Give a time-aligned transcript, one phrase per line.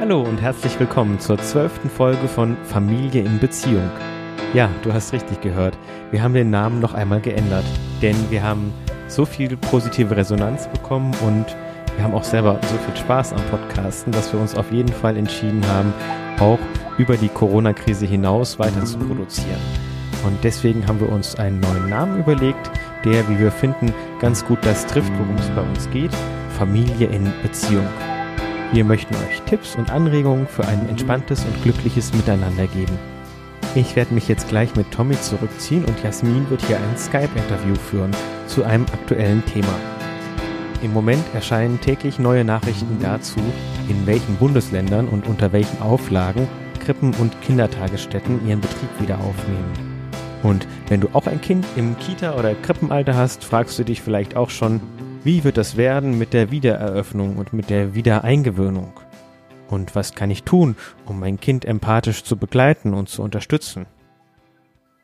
[0.00, 3.88] Hallo und herzlich willkommen zur zwölften Folge von Familie in Beziehung.
[4.52, 5.78] Ja, du hast richtig gehört.
[6.10, 7.64] Wir haben den Namen noch einmal geändert,
[8.02, 8.74] denn wir haben
[9.06, 11.46] so viel positive Resonanz bekommen und
[11.94, 15.16] wir haben auch selber so viel Spaß am Podcasten, dass wir uns auf jeden Fall
[15.16, 15.94] entschieden haben,
[16.40, 16.58] auch
[16.98, 19.60] über die Corona-Krise hinaus weiter zu produzieren.
[20.24, 22.72] Und deswegen haben wir uns einen neuen Namen überlegt,
[23.04, 26.10] der, wie wir finden, ganz gut das trifft, worum es bei uns geht.
[26.56, 27.86] Familie in Beziehung.
[28.72, 32.98] Wir möchten euch Tipps und Anregungen für ein entspanntes und glückliches Miteinander geben.
[33.74, 38.10] Ich werde mich jetzt gleich mit Tommy zurückziehen und Jasmin wird hier ein Skype-Interview führen
[38.46, 39.74] zu einem aktuellen Thema.
[40.82, 43.40] Im Moment erscheinen täglich neue Nachrichten dazu,
[43.88, 46.48] in welchen Bundesländern und unter welchen Auflagen
[46.80, 49.72] Krippen und Kindertagesstätten ihren Betrieb wieder aufnehmen.
[50.42, 54.36] Und wenn du auch ein Kind im Kita- oder Krippenalter hast, fragst du dich vielleicht
[54.36, 54.80] auch schon,
[55.26, 58.92] wie wird das werden mit der Wiedereröffnung und mit der Wiedereingewöhnung?
[59.68, 63.86] Und was kann ich tun, um mein Kind empathisch zu begleiten und zu unterstützen?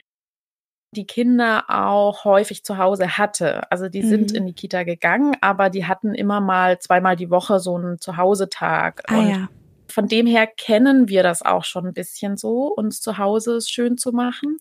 [0.96, 3.70] die Kinder auch häufig zu Hause hatte.
[3.72, 4.10] Also die mhm.
[4.10, 8.00] sind in die Kita gegangen, aber die hatten immer mal zweimal die Woche so einen
[8.00, 9.04] Zuhause-Tag.
[9.08, 9.50] Ah, und ja
[9.98, 13.98] von dem her kennen wir das auch schon ein bisschen so, uns zu Hause schön
[13.98, 14.60] zu machen.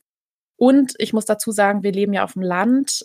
[0.57, 3.05] Und ich muss dazu sagen, wir leben ja auf dem Land,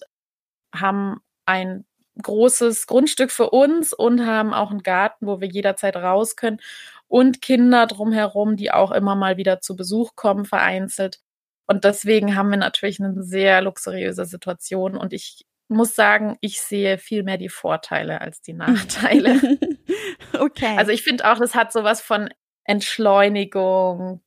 [0.74, 1.84] haben ein
[2.22, 6.62] großes Grundstück für uns und haben auch einen Garten, wo wir jederzeit raus können
[7.10, 11.20] und Kinder drumherum, die auch immer mal wieder zu Besuch kommen, vereinzelt.
[11.68, 16.98] Und deswegen haben wir natürlich eine sehr luxuriöse Situation und ich muss sagen, ich sehe
[16.98, 19.42] viel mehr die Vorteile als die Nachteile.
[20.40, 20.78] okay.
[20.78, 22.30] Also ich finde auch, das hat sowas von
[22.64, 24.22] Entschleunigung,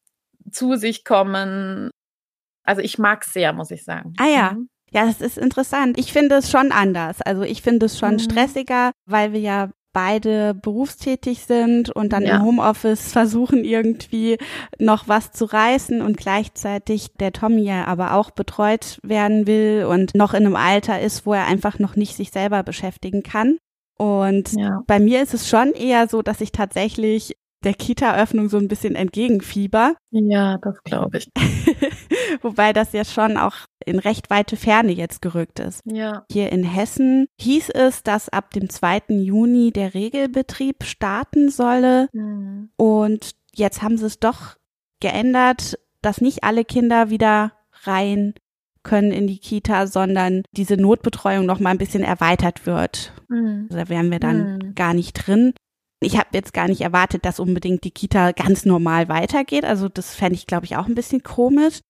[0.51, 1.91] zu sich kommen.
[2.65, 4.15] Also ich mag es sehr, muss ich sagen.
[4.19, 4.53] Ah ja.
[4.53, 4.69] Mhm.
[4.91, 5.99] Ja, das ist interessant.
[5.99, 7.21] Ich finde es schon anders.
[7.21, 8.19] Also ich finde es schon mhm.
[8.21, 12.37] stressiger, weil wir ja beide berufstätig sind und dann ja.
[12.37, 14.39] im Homeoffice versuchen irgendwie
[14.79, 20.15] noch was zu reißen und gleichzeitig der Tommy ja aber auch betreut werden will und
[20.15, 23.59] noch in einem Alter ist, wo er einfach noch nicht sich selber beschäftigen kann.
[23.97, 24.83] Und ja.
[24.87, 28.95] bei mir ist es schon eher so, dass ich tatsächlich der Kita-Öffnung so ein bisschen
[28.95, 29.97] entgegenfieber.
[30.11, 31.31] Ja, das glaube ich.
[32.43, 35.81] Wobei das ja schon auch in recht weite Ferne jetzt gerückt ist.
[35.85, 36.25] Ja.
[36.31, 39.03] Hier in Hessen hieß es, dass ab dem 2.
[39.09, 42.09] Juni der Regelbetrieb starten solle.
[42.13, 42.71] Mhm.
[42.77, 44.57] Und jetzt haben sie es doch
[45.01, 47.53] geändert, dass nicht alle Kinder wieder
[47.85, 48.35] rein
[48.85, 53.13] können in die Kita, sondern diese Notbetreuung noch mal ein bisschen erweitert wird.
[53.29, 53.67] Mhm.
[53.71, 54.75] Also da wären wir dann mhm.
[54.75, 55.53] gar nicht drin.
[56.01, 59.65] Ich habe jetzt gar nicht erwartet, dass unbedingt die Kita ganz normal weitergeht.
[59.65, 61.81] Also das fände ich, glaube ich, auch ein bisschen komisch.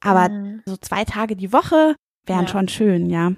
[0.00, 0.62] Aber mhm.
[0.64, 2.48] so zwei Tage die Woche wären ja.
[2.48, 3.32] schon schön, ja.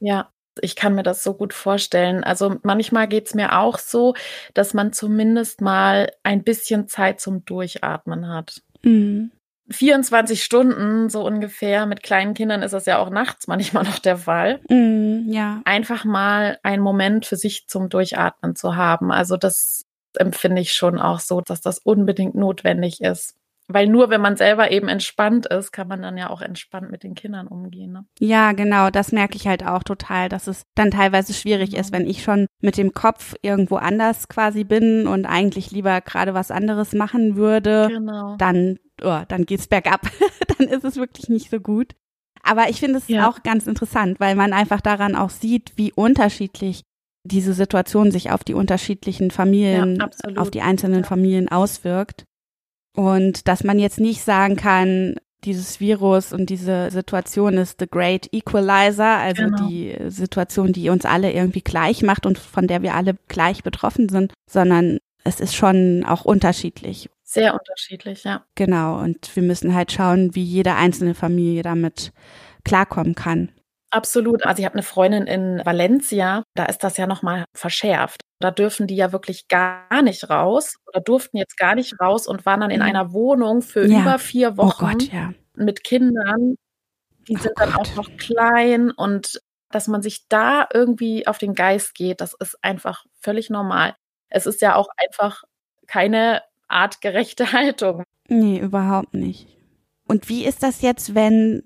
[0.00, 0.30] Ja,
[0.60, 2.24] ich kann mir das so gut vorstellen.
[2.24, 4.14] Also manchmal geht es mir auch so,
[4.54, 8.62] dass man zumindest mal ein bisschen Zeit zum Durchatmen hat.
[8.82, 9.30] Mhm.
[9.70, 11.86] 24 Stunden so ungefähr.
[11.86, 14.60] Mit kleinen Kindern ist das ja auch nachts manchmal noch der Fall.
[14.68, 15.60] Mm, ja.
[15.64, 19.12] Einfach mal einen Moment für sich zum Durchatmen zu haben.
[19.12, 19.84] Also das
[20.16, 23.34] empfinde ich schon auch so, dass das unbedingt notwendig ist.
[23.72, 27.02] Weil nur wenn man selber eben entspannt ist, kann man dann ja auch entspannt mit
[27.02, 27.92] den Kindern umgehen.
[27.92, 28.04] Ne?
[28.18, 32.06] Ja, genau, das merke ich halt auch total, dass es dann teilweise schwierig ist, wenn
[32.06, 36.92] ich schon mit dem Kopf irgendwo anders quasi bin und eigentlich lieber gerade was anderes
[36.92, 38.36] machen würde, genau.
[38.36, 40.02] dann, oh, dann geht's bergab.
[40.58, 41.94] dann ist es wirklich nicht so gut.
[42.42, 43.28] Aber ich finde es ja.
[43.28, 46.82] auch ganz interessant, weil man einfach daran auch sieht, wie unterschiedlich
[47.24, 51.06] diese Situation sich auf die unterschiedlichen Familien, ja, auf die einzelnen ja.
[51.06, 52.24] Familien auswirkt.
[52.94, 58.28] Und dass man jetzt nicht sagen kann, dieses Virus und diese Situation ist the great
[58.32, 59.68] equalizer, also genau.
[59.68, 64.08] die Situation, die uns alle irgendwie gleich macht und von der wir alle gleich betroffen
[64.08, 67.08] sind, sondern es ist schon auch unterschiedlich.
[67.24, 68.44] Sehr unterschiedlich, ja.
[68.54, 69.00] Genau.
[69.00, 72.12] Und wir müssen halt schauen, wie jede einzelne Familie damit
[72.64, 73.50] klarkommen kann.
[73.90, 74.46] Absolut.
[74.46, 78.20] Also ich habe eine Freundin in Valencia, da ist das ja nochmal verschärft.
[78.42, 82.44] Da dürfen die ja wirklich gar nicht raus oder durften jetzt gar nicht raus und
[82.44, 82.86] waren dann in mhm.
[82.86, 84.00] einer Wohnung für ja.
[84.00, 85.32] über vier Wochen oh Gott, ja.
[85.54, 86.56] mit Kindern.
[87.28, 87.68] Die oh sind Gott.
[87.68, 89.40] dann auch noch klein und
[89.70, 93.94] dass man sich da irgendwie auf den Geist geht, das ist einfach völlig normal.
[94.28, 95.44] Es ist ja auch einfach
[95.86, 98.04] keine artgerechte Haltung.
[98.28, 99.48] Nee, überhaupt nicht.
[100.06, 101.62] Und wie ist das jetzt, wenn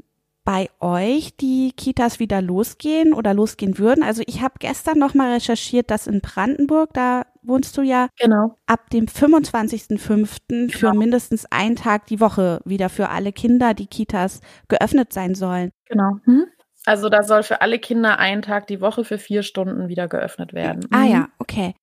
[0.47, 4.05] bei euch die Kitas wieder losgehen oder losgehen würden.
[4.05, 8.57] Also ich habe gestern noch mal recherchiert, dass in Brandenburg, da wohnst du ja, genau.
[8.67, 10.39] ab dem 25.05.
[10.49, 10.73] Genau.
[10.73, 15.73] für mindestens einen Tag die Woche wieder für alle Kinder die Kitas geöffnet sein sollen.
[15.87, 16.19] Genau.
[16.25, 16.47] Hm?
[16.85, 20.55] Also da soll für alle Kinder einen Tag die Woche für vier Stunden wieder geöffnet
[20.55, 20.87] werden.
[20.93, 21.33] Ah ja, mhm.
[21.41, 21.75] okay.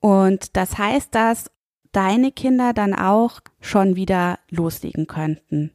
[0.00, 1.50] Und das heißt, dass
[1.90, 5.72] deine Kinder dann auch schon wieder loslegen könnten.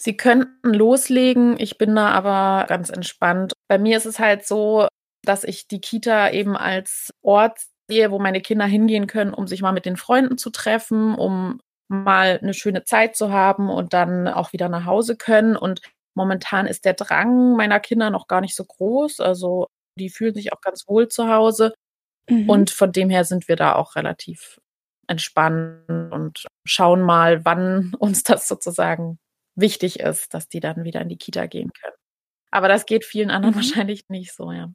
[0.00, 3.52] Sie könnten loslegen, ich bin da aber ganz entspannt.
[3.68, 4.86] Bei mir ist es halt so,
[5.24, 7.58] dass ich die Kita eben als Ort
[7.90, 11.60] sehe, wo meine Kinder hingehen können, um sich mal mit den Freunden zu treffen, um
[11.88, 15.56] mal eine schöne Zeit zu haben und dann auch wieder nach Hause können.
[15.56, 15.80] Und
[16.14, 19.20] momentan ist der Drang meiner Kinder noch gar nicht so groß.
[19.20, 19.66] Also
[19.98, 21.74] die fühlen sich auch ganz wohl zu Hause.
[22.28, 22.48] Mhm.
[22.48, 24.58] Und von dem her sind wir da auch relativ
[25.08, 29.18] entspannt und schauen mal, wann uns das sozusagen
[29.58, 31.94] wichtig ist, dass die dann wieder in die Kita gehen können.
[32.50, 33.58] Aber das geht vielen anderen mhm.
[33.58, 34.70] wahrscheinlich nicht so, ja.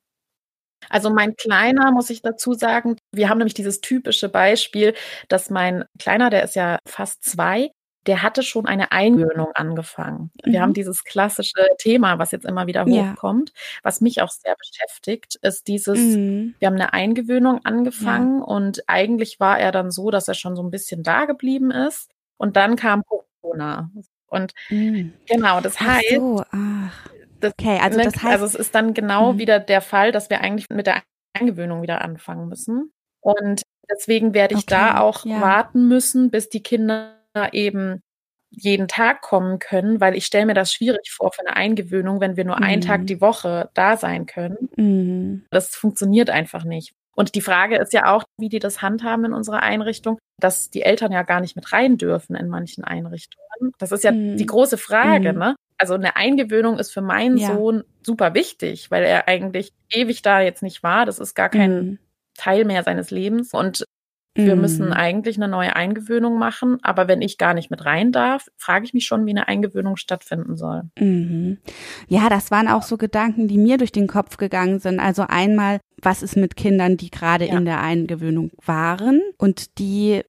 [0.90, 4.94] Also mein Kleiner, muss ich dazu sagen, wir haben nämlich dieses typische Beispiel,
[5.30, 7.72] dass mein Kleiner, der ist ja fast zwei,
[8.06, 10.32] der hatte schon eine Eingewöhnung angefangen.
[10.44, 10.52] Mhm.
[10.52, 10.76] Wir haben mhm.
[10.76, 13.80] dieses klassische Thema, was jetzt immer wieder hochkommt, ja.
[13.84, 16.56] was mich auch sehr beschäftigt, ist dieses, mhm.
[16.60, 18.46] wir haben eine Eingewöhnung angefangen ja.
[18.46, 22.12] und eigentlich war er dann so, dass er schon so ein bisschen da geblieben ist.
[22.38, 23.90] Und dann kam Corona.
[24.34, 25.14] Und mhm.
[25.28, 26.06] genau, das heißt.
[26.12, 27.10] Ach so, ach.
[27.44, 28.26] Okay, also das heißt.
[28.26, 29.38] Also es ist dann genau mhm.
[29.38, 31.04] wieder der Fall, dass wir eigentlich mit der
[31.34, 32.92] Eingewöhnung wieder anfangen müssen.
[33.22, 35.42] Und deswegen werde ich okay, da auch ja.
[35.42, 37.16] warten müssen, bis die Kinder
[37.52, 38.02] eben
[38.50, 42.38] jeden Tag kommen können, weil ich stelle mir das schwierig vor für eine Eingewöhnung, wenn
[42.38, 42.64] wir nur mhm.
[42.64, 43.06] einen Tag mhm.
[43.08, 44.70] die Woche da sein können.
[44.76, 45.46] Mhm.
[45.50, 46.94] Das funktioniert einfach nicht.
[47.16, 50.82] Und die Frage ist ja auch, wie die das handhaben in unserer Einrichtung, dass die
[50.82, 53.74] Eltern ja gar nicht mit rein dürfen in manchen Einrichtungen.
[53.78, 54.38] Das ist ja mhm.
[54.38, 55.40] die große Frage, mhm.
[55.40, 55.56] ne?
[55.78, 57.54] Also eine Eingewöhnung ist für meinen ja.
[57.54, 61.06] Sohn super wichtig, weil er eigentlich ewig da jetzt nicht war.
[61.06, 62.00] Das ist gar kein mhm.
[62.38, 63.54] Teil mehr seines Lebens.
[63.54, 63.86] Und
[64.36, 64.94] wir müssen mhm.
[64.94, 68.94] eigentlich eine neue Eingewöhnung machen, aber wenn ich gar nicht mit rein darf, frage ich
[68.94, 70.84] mich schon, wie eine Eingewöhnung stattfinden soll.
[71.00, 71.60] Mhm.
[72.08, 75.00] Ja, das waren auch so Gedanken, die mir durch den Kopf gegangen sind.
[75.00, 77.58] Also einmal, was ist mit Kindern, die gerade ja.
[77.58, 80.22] in der Eingewöhnung waren und die,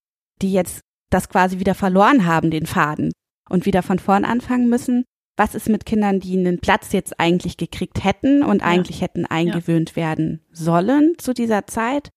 [0.43, 3.11] die jetzt das quasi wieder verloren haben, den Faden
[3.49, 5.05] und wieder von vorn anfangen müssen?
[5.37, 8.67] Was ist mit Kindern, die einen Platz jetzt eigentlich gekriegt hätten und ja.
[8.67, 9.97] eigentlich hätten eingewöhnt ja.
[9.97, 12.11] werden sollen zu dieser Zeit?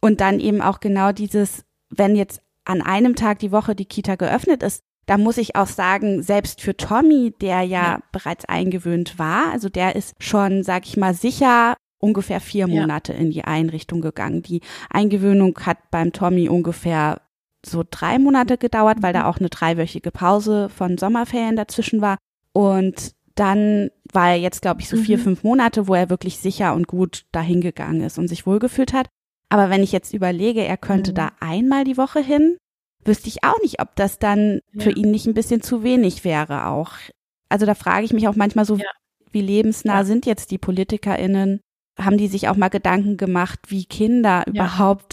[0.00, 4.16] Und dann eben auch genau dieses, wenn jetzt an einem Tag die Woche die Kita
[4.16, 7.98] geöffnet ist, da muss ich auch sagen, selbst für Tommy, der ja, ja.
[8.10, 13.18] bereits eingewöhnt war, also der ist schon, sag ich mal, sicher ungefähr vier Monate ja.
[13.18, 14.42] in die Einrichtung gegangen.
[14.42, 14.60] Die
[14.90, 17.20] Eingewöhnung hat beim Tommy ungefähr
[17.64, 19.26] so drei Monate gedauert, weil da mhm.
[19.26, 22.18] auch eine dreiwöchige Pause von Sommerferien dazwischen war.
[22.52, 25.22] Und dann war er jetzt, glaube ich, so vier, mhm.
[25.22, 29.08] fünf Monate, wo er wirklich sicher und gut dahin gegangen ist und sich wohlgefühlt hat.
[29.48, 31.16] Aber wenn ich jetzt überlege, er könnte mhm.
[31.16, 32.56] da einmal die Woche hin,
[33.04, 34.84] wüsste ich auch nicht, ob das dann ja.
[34.84, 36.92] für ihn nicht ein bisschen zu wenig wäre auch.
[37.48, 38.90] Also da frage ich mich auch manchmal so, ja.
[39.30, 40.04] wie lebensnah ja.
[40.04, 41.60] sind jetzt die PolitikerInnen?
[41.98, 45.12] Haben die sich auch mal Gedanken gemacht, wie Kinder überhaupt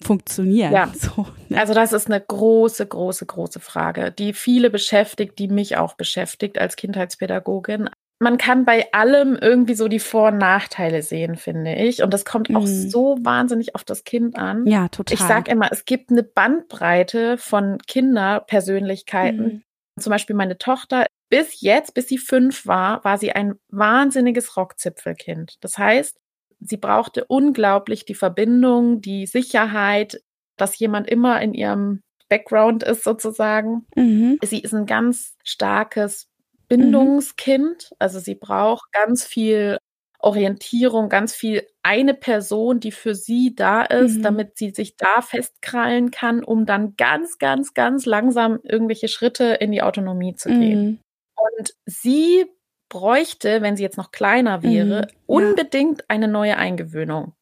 [0.00, 0.72] funktionieren?
[0.72, 0.92] Ja.
[0.94, 1.58] So, ne?
[1.58, 6.58] Also das ist eine große, große, große Frage, die viele beschäftigt, die mich auch beschäftigt
[6.58, 7.88] als Kindheitspädagogin.
[8.22, 12.02] Man kann bei allem irgendwie so die Vor- und Nachteile sehen, finde ich.
[12.02, 12.90] Und das kommt auch mhm.
[12.90, 14.66] so wahnsinnig auf das Kind an.
[14.66, 15.14] Ja, total.
[15.14, 19.42] Ich sage immer, es gibt eine Bandbreite von Kinderpersönlichkeiten.
[19.42, 19.62] Mhm.
[19.98, 25.56] Zum Beispiel meine Tochter, bis jetzt, bis sie fünf war, war sie ein wahnsinniges Rockzipfelkind.
[25.62, 26.18] Das heißt,
[26.60, 30.20] sie brauchte unglaublich die Verbindung, die Sicherheit,
[30.58, 33.86] dass jemand immer in ihrem Background ist sozusagen.
[33.96, 34.38] Mhm.
[34.42, 36.29] Sie ist ein ganz starkes
[36.70, 37.90] Bindungskind.
[37.98, 39.76] Also sie braucht ganz viel
[40.20, 44.22] Orientierung, ganz viel eine Person, die für sie da ist, mhm.
[44.22, 49.72] damit sie sich da festkrallen kann, um dann ganz, ganz, ganz langsam irgendwelche Schritte in
[49.72, 50.84] die Autonomie zu gehen.
[50.84, 50.98] Mhm.
[51.36, 52.46] Und sie
[52.88, 55.18] bräuchte, wenn sie jetzt noch kleiner wäre, mhm.
[55.26, 57.34] unbedingt eine neue Eingewöhnung.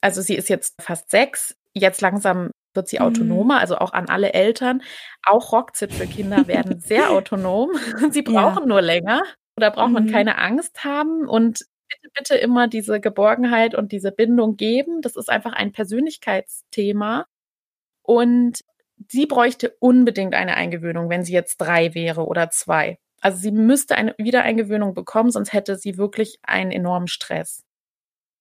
[0.00, 3.06] Also sie ist jetzt fast sechs, jetzt langsam wird sie mhm.
[3.06, 4.82] autonomer, also auch an alle Eltern.
[5.24, 7.70] Auch Rockzipfelkinder werden sehr autonom.
[8.10, 8.66] Sie brauchen ja.
[8.66, 9.22] nur länger.
[9.56, 9.94] Da braucht mhm.
[9.94, 15.02] man keine Angst haben und bitte, bitte immer diese Geborgenheit und diese Bindung geben.
[15.02, 17.26] Das ist einfach ein Persönlichkeitsthema.
[18.02, 18.60] Und
[19.08, 22.98] sie bräuchte unbedingt eine Eingewöhnung, wenn sie jetzt drei wäre oder zwei.
[23.20, 27.62] Also sie müsste eine Wiedereingewöhnung bekommen, sonst hätte sie wirklich einen enormen Stress.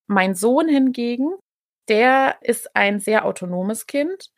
[0.07, 1.35] Mein Sohn hingegen,
[1.91, 4.31] der ist ein sehr autonomes Kind,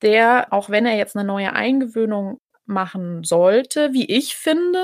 [0.00, 4.82] der, auch wenn er jetzt eine neue Eingewöhnung machen sollte, wie ich finde,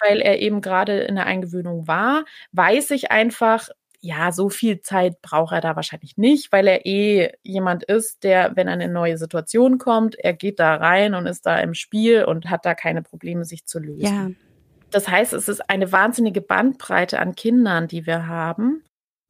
[0.00, 3.68] weil er eben gerade in der Eingewöhnung war, weiß ich einfach,
[4.00, 8.56] ja, so viel Zeit braucht er da wahrscheinlich nicht, weil er eh jemand ist, der,
[8.56, 11.74] wenn er in eine neue Situation kommt, er geht da rein und ist da im
[11.74, 14.00] Spiel und hat da keine Probleme, sich zu lösen.
[14.00, 14.30] Ja.
[14.90, 18.82] Das heißt, es ist eine wahnsinnige Bandbreite an Kindern, die wir haben.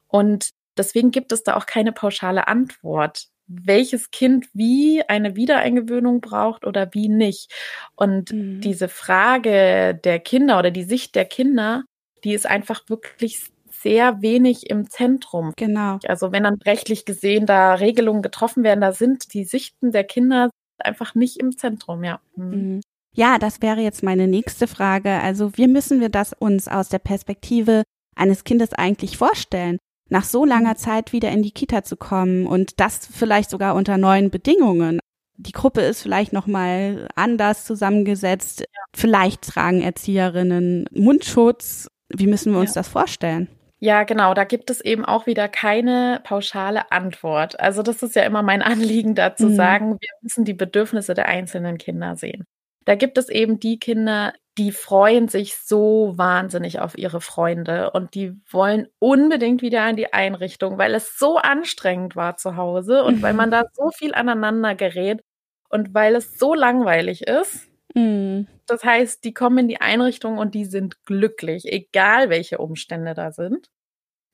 [0.07, 6.65] Und Deswegen gibt es da auch keine pauschale Antwort, welches Kind wie eine Wiedereingewöhnung braucht
[6.65, 7.51] oder wie nicht.
[7.95, 8.61] Und mhm.
[8.61, 11.83] diese Frage der Kinder oder die Sicht der Kinder,
[12.23, 15.53] die ist einfach wirklich sehr wenig im Zentrum.
[15.57, 15.99] Genau.
[16.07, 20.49] Also wenn dann rechtlich gesehen da Regelungen getroffen werden, da sind die Sichten der Kinder
[20.77, 22.19] einfach nicht im Zentrum, ja.
[22.35, 22.49] Mhm.
[22.49, 22.81] mhm.
[23.15, 25.11] Ja, das wäre jetzt meine nächste Frage.
[25.11, 27.83] Also wie müssen wir das uns aus der Perspektive
[28.15, 29.77] eines Kindes eigentlich vorstellen?
[30.09, 30.77] Nach so langer mhm.
[30.77, 34.99] Zeit wieder in die Kita zu kommen und das vielleicht sogar unter neuen Bedingungen.
[35.37, 38.65] Die Gruppe ist vielleicht noch mal anders zusammengesetzt.
[38.95, 41.87] Vielleicht tragen Erzieherinnen Mundschutz.
[42.09, 42.81] Wie müssen wir uns ja.
[42.81, 43.47] das vorstellen?
[43.79, 44.33] Ja, genau.
[44.33, 47.59] Da gibt es eben auch wieder keine pauschale Antwort.
[47.59, 49.55] Also das ist ja immer mein Anliegen, dazu mhm.
[49.55, 52.45] sagen, wir müssen die Bedürfnisse der einzelnen Kinder sehen.
[52.85, 58.13] Da gibt es eben die Kinder, die freuen sich so wahnsinnig auf ihre Freunde und
[58.13, 63.17] die wollen unbedingt wieder in die Einrichtung, weil es so anstrengend war zu Hause und
[63.17, 63.21] mhm.
[63.23, 65.23] weil man da so viel aneinander gerät
[65.69, 67.67] und weil es so langweilig ist.
[67.95, 68.47] Mhm.
[68.67, 73.31] Das heißt, die kommen in die Einrichtung und die sind glücklich, egal welche Umstände da
[73.31, 73.69] sind.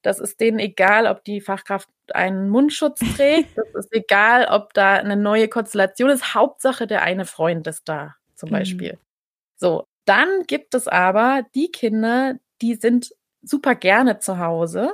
[0.01, 3.49] Das ist denen egal, ob die Fachkraft einen Mundschutz trägt.
[3.73, 6.33] Das ist egal, ob da eine neue Konstellation ist.
[6.33, 8.53] Hauptsache, der eine Freund ist da, zum mhm.
[8.53, 8.99] Beispiel.
[9.57, 13.11] So, dann gibt es aber die Kinder, die sind
[13.43, 14.93] super gerne zu Hause.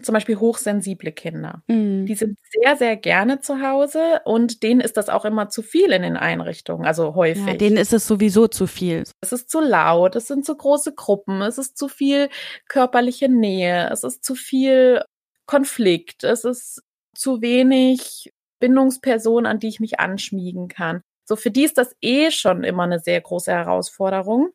[0.00, 1.64] Zum Beispiel hochsensible Kinder.
[1.66, 2.06] Mhm.
[2.06, 5.90] Die sind sehr, sehr gerne zu Hause und denen ist das auch immer zu viel
[5.90, 7.44] in den Einrichtungen, also häufig.
[7.44, 9.02] Ja, denen ist es sowieso zu viel.
[9.20, 12.28] Es ist zu laut, es sind zu große Gruppen, es ist zu viel
[12.68, 15.02] körperliche Nähe, es ist zu viel
[15.46, 16.80] Konflikt, es ist
[17.16, 21.02] zu wenig Bindungspersonen, an die ich mich anschmiegen kann.
[21.28, 24.48] So, für die ist das eh schon immer eine sehr große Herausforderung.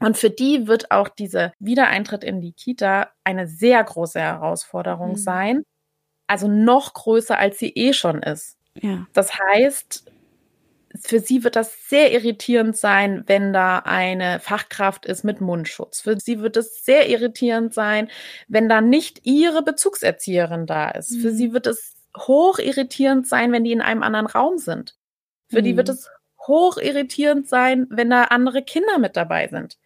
[0.00, 5.16] Und für die wird auch dieser Wiedereintritt in die Kita eine sehr große Herausforderung mhm.
[5.16, 5.62] sein.
[6.26, 8.58] Also noch größer, als sie eh schon ist.
[8.80, 9.06] Ja.
[9.12, 10.10] Das heißt,
[11.00, 16.00] für sie wird das sehr irritierend sein, wenn da eine Fachkraft ist mit Mundschutz.
[16.00, 18.10] Für sie wird es sehr irritierend sein,
[18.48, 21.12] wenn da nicht ihre Bezugserzieherin da ist.
[21.12, 21.20] Mhm.
[21.20, 24.96] Für sie wird es hoch irritierend sein, wenn die in einem anderen Raum sind.
[25.52, 25.64] Für mhm.
[25.64, 25.94] die wird mhm.
[25.94, 26.10] es
[26.46, 29.78] hoch irritierend sein, wenn da andere Kinder mit dabei sind.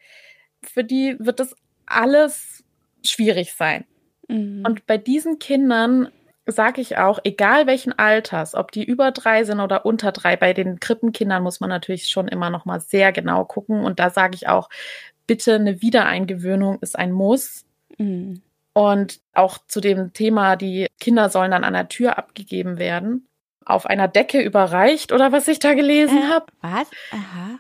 [0.62, 1.56] Für die wird es
[1.86, 2.64] alles
[3.04, 3.84] schwierig sein.
[4.28, 4.62] Mhm.
[4.64, 6.08] Und bei diesen Kindern
[6.46, 10.52] sage ich auch, egal welchen Alters, ob die über drei sind oder unter drei, bei
[10.52, 13.84] den Krippenkindern muss man natürlich schon immer noch mal sehr genau gucken.
[13.84, 14.70] Und da sage ich auch,
[15.26, 17.64] bitte eine Wiedereingewöhnung ist ein Muss.
[17.98, 18.42] Mhm.
[18.72, 23.26] Und auch zu dem Thema, die Kinder sollen dann an der Tür abgegeben werden
[23.66, 26.46] auf einer Decke überreicht oder was ich da gelesen äh, habe.
[26.62, 26.88] Was?
[27.10, 27.58] Aha.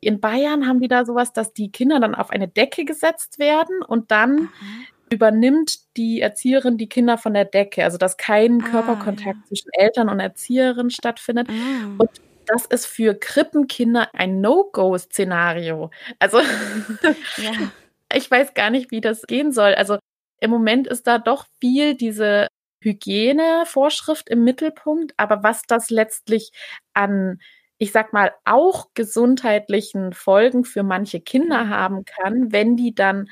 [0.00, 3.82] In Bayern haben die da sowas, dass die Kinder dann auf eine Decke gesetzt werden
[3.82, 4.84] und dann Aha.
[5.10, 7.82] übernimmt die Erzieherin die Kinder von der Decke.
[7.82, 9.46] Also dass kein ah, Körperkontakt ja.
[9.48, 11.48] zwischen Eltern und Erzieherin stattfindet.
[11.48, 11.86] Ah.
[11.98, 12.10] Und
[12.46, 15.90] das ist für Krippenkinder ein No-Go-Szenario.
[16.18, 16.38] Also
[17.38, 17.52] ja.
[18.14, 19.74] ich weiß gar nicht, wie das gehen soll.
[19.74, 19.98] Also
[20.38, 22.46] im Moment ist da doch viel diese
[22.86, 26.52] Hygienevorschrift im Mittelpunkt, aber was das letztlich
[26.94, 27.40] an,
[27.78, 31.70] ich sag mal, auch gesundheitlichen Folgen für manche Kinder mhm.
[31.70, 33.28] haben kann, wenn die dann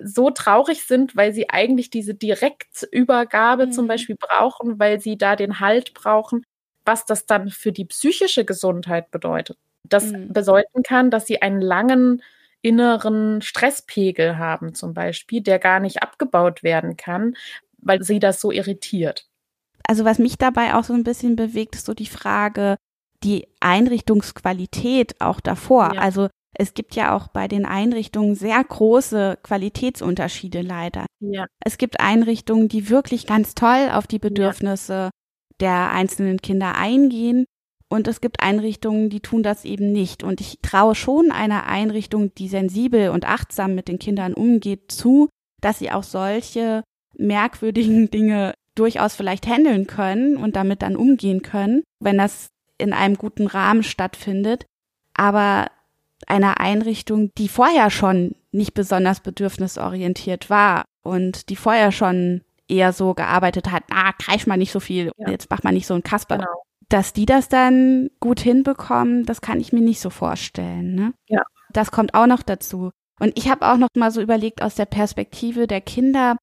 [0.00, 3.72] so traurig sind, weil sie eigentlich diese Direktübergabe mhm.
[3.72, 6.44] zum Beispiel brauchen, weil sie da den Halt brauchen,
[6.84, 9.58] was das dann für die psychische Gesundheit bedeutet.
[9.82, 10.32] Das mhm.
[10.32, 12.22] bedeuten kann, dass sie einen langen
[12.62, 17.36] inneren Stresspegel haben zum Beispiel, der gar nicht abgebaut werden kann,
[17.82, 19.26] weil sie das so irritiert.
[19.86, 22.76] Also was mich dabei auch so ein bisschen bewegt, ist so die Frage,
[23.24, 25.92] die Einrichtungsqualität auch davor.
[25.94, 26.00] Ja.
[26.00, 31.06] Also es gibt ja auch bei den Einrichtungen sehr große Qualitätsunterschiede leider.
[31.20, 31.46] Ja.
[31.64, 35.10] Es gibt Einrichtungen, die wirklich ganz toll auf die Bedürfnisse ja.
[35.60, 37.44] der einzelnen Kinder eingehen.
[37.90, 40.22] Und es gibt Einrichtungen, die tun das eben nicht.
[40.22, 45.28] Und ich traue schon einer Einrichtung, die sensibel und achtsam mit den Kindern umgeht, zu,
[45.62, 46.82] dass sie auch solche
[47.18, 52.48] merkwürdigen Dinge durchaus vielleicht handeln können und damit dann umgehen können, wenn das
[52.78, 54.66] in einem guten Rahmen stattfindet.
[55.14, 55.66] Aber
[56.26, 63.14] einer Einrichtung, die vorher schon nicht besonders bedürfnisorientiert war und die vorher schon eher so
[63.14, 65.30] gearbeitet hat, na, kreisch mal nicht so viel, ja.
[65.30, 66.38] jetzt mach mal nicht so ein Kasper.
[66.38, 66.62] Genau.
[66.88, 70.94] Dass die das dann gut hinbekommen, das kann ich mir nicht so vorstellen.
[70.94, 71.12] Ne?
[71.26, 71.42] Ja.
[71.72, 72.90] Das kommt auch noch dazu.
[73.20, 76.36] Und ich habe auch noch mal so überlegt aus der Perspektive der Kinder,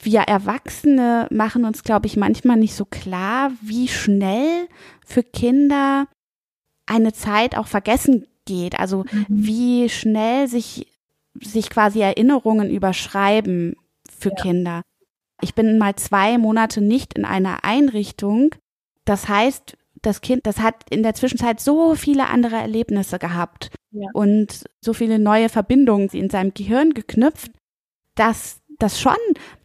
[0.00, 4.68] wir Erwachsene machen uns, glaube ich, manchmal nicht so klar, wie schnell
[5.04, 6.06] für Kinder
[6.86, 8.78] eine Zeit auch vergessen geht.
[8.78, 9.26] Also mhm.
[9.28, 10.86] wie schnell sich,
[11.40, 13.76] sich quasi Erinnerungen überschreiben
[14.10, 14.34] für ja.
[14.36, 14.82] Kinder.
[15.40, 18.54] Ich bin mal zwei Monate nicht in einer Einrichtung.
[19.04, 24.08] Das heißt, das Kind, das hat in der Zwischenzeit so viele andere Erlebnisse gehabt ja.
[24.12, 27.52] und so viele neue Verbindungen in seinem Gehirn geknüpft,
[28.16, 29.16] dass das schon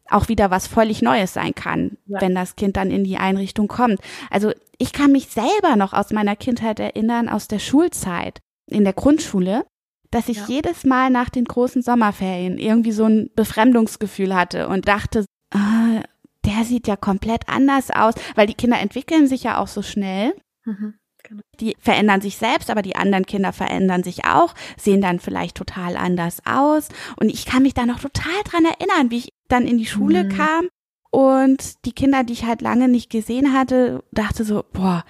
[0.09, 2.21] auch wieder was völlig Neues sein kann, ja.
[2.21, 3.99] wenn das Kind dann in die Einrichtung kommt.
[4.29, 8.93] Also ich kann mich selber noch aus meiner Kindheit erinnern, aus der Schulzeit in der
[8.93, 9.65] Grundschule,
[10.11, 10.45] dass ich ja.
[10.47, 16.01] jedes Mal nach den großen Sommerferien irgendwie so ein Befremdungsgefühl hatte und dachte, ah,
[16.45, 20.33] der sieht ja komplett anders aus, weil die Kinder entwickeln sich ja auch so schnell.
[20.65, 20.93] Mhm.
[21.23, 21.41] Genau.
[21.59, 25.97] Die verändern sich selbst, aber die anderen Kinder verändern sich auch, sehen dann vielleicht total
[25.97, 26.88] anders aus.
[27.17, 30.25] Und ich kann mich da noch total dran erinnern, wie ich dann in die Schule
[30.25, 30.29] mhm.
[30.29, 30.67] kam
[31.12, 35.03] und die Kinder, die ich halt lange nicht gesehen hatte, dachte so, boah,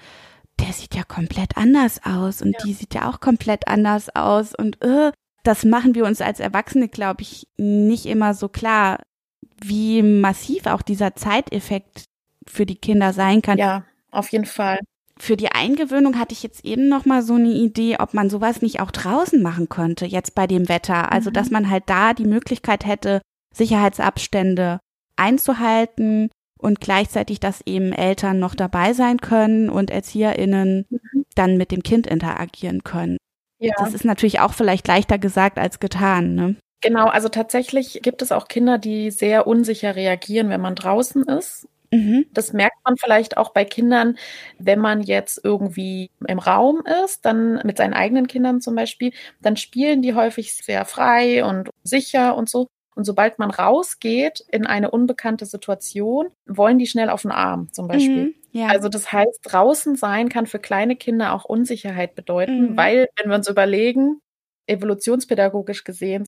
[0.60, 2.64] der sieht ja komplett anders aus und ja.
[2.64, 5.12] die sieht ja auch komplett anders aus und äh,
[5.44, 9.00] das machen wir uns als Erwachsene, glaube ich, nicht immer so klar,
[9.60, 12.04] wie massiv auch dieser Zeiteffekt
[12.46, 13.58] für die Kinder sein kann.
[13.58, 14.78] Ja, auf jeden Fall.
[15.18, 18.62] Für die Eingewöhnung hatte ich jetzt eben noch mal so eine Idee, ob man sowas
[18.62, 21.10] nicht auch draußen machen könnte, jetzt bei dem Wetter.
[21.10, 21.34] Also, mhm.
[21.34, 23.20] dass man halt da die Möglichkeit hätte,
[23.54, 24.80] Sicherheitsabstände
[25.16, 31.24] einzuhalten und gleichzeitig, dass eben Eltern noch dabei sein können und ErzieherInnen mhm.
[31.34, 33.16] dann mit dem Kind interagieren können.
[33.60, 33.74] Ja.
[33.78, 36.56] Das ist natürlich auch vielleicht leichter gesagt als getan, ne?
[36.80, 41.66] Genau, also tatsächlich gibt es auch Kinder, die sehr unsicher reagieren, wenn man draußen ist.
[41.90, 42.26] Mhm.
[42.32, 44.16] Das merkt man vielleicht auch bei Kindern,
[44.58, 49.56] wenn man jetzt irgendwie im Raum ist, dann mit seinen eigenen Kindern zum Beispiel, dann
[49.56, 52.68] spielen die häufig sehr frei und sicher und so.
[52.98, 57.86] Und sobald man rausgeht in eine unbekannte Situation, wollen die schnell auf den Arm zum
[57.86, 58.24] Beispiel.
[58.24, 58.66] Mhm, ja.
[58.66, 62.76] Also das heißt, draußen sein kann für kleine Kinder auch Unsicherheit bedeuten, mhm.
[62.76, 64.20] weil, wenn wir uns überlegen,
[64.66, 66.26] evolutionspädagogisch gesehen,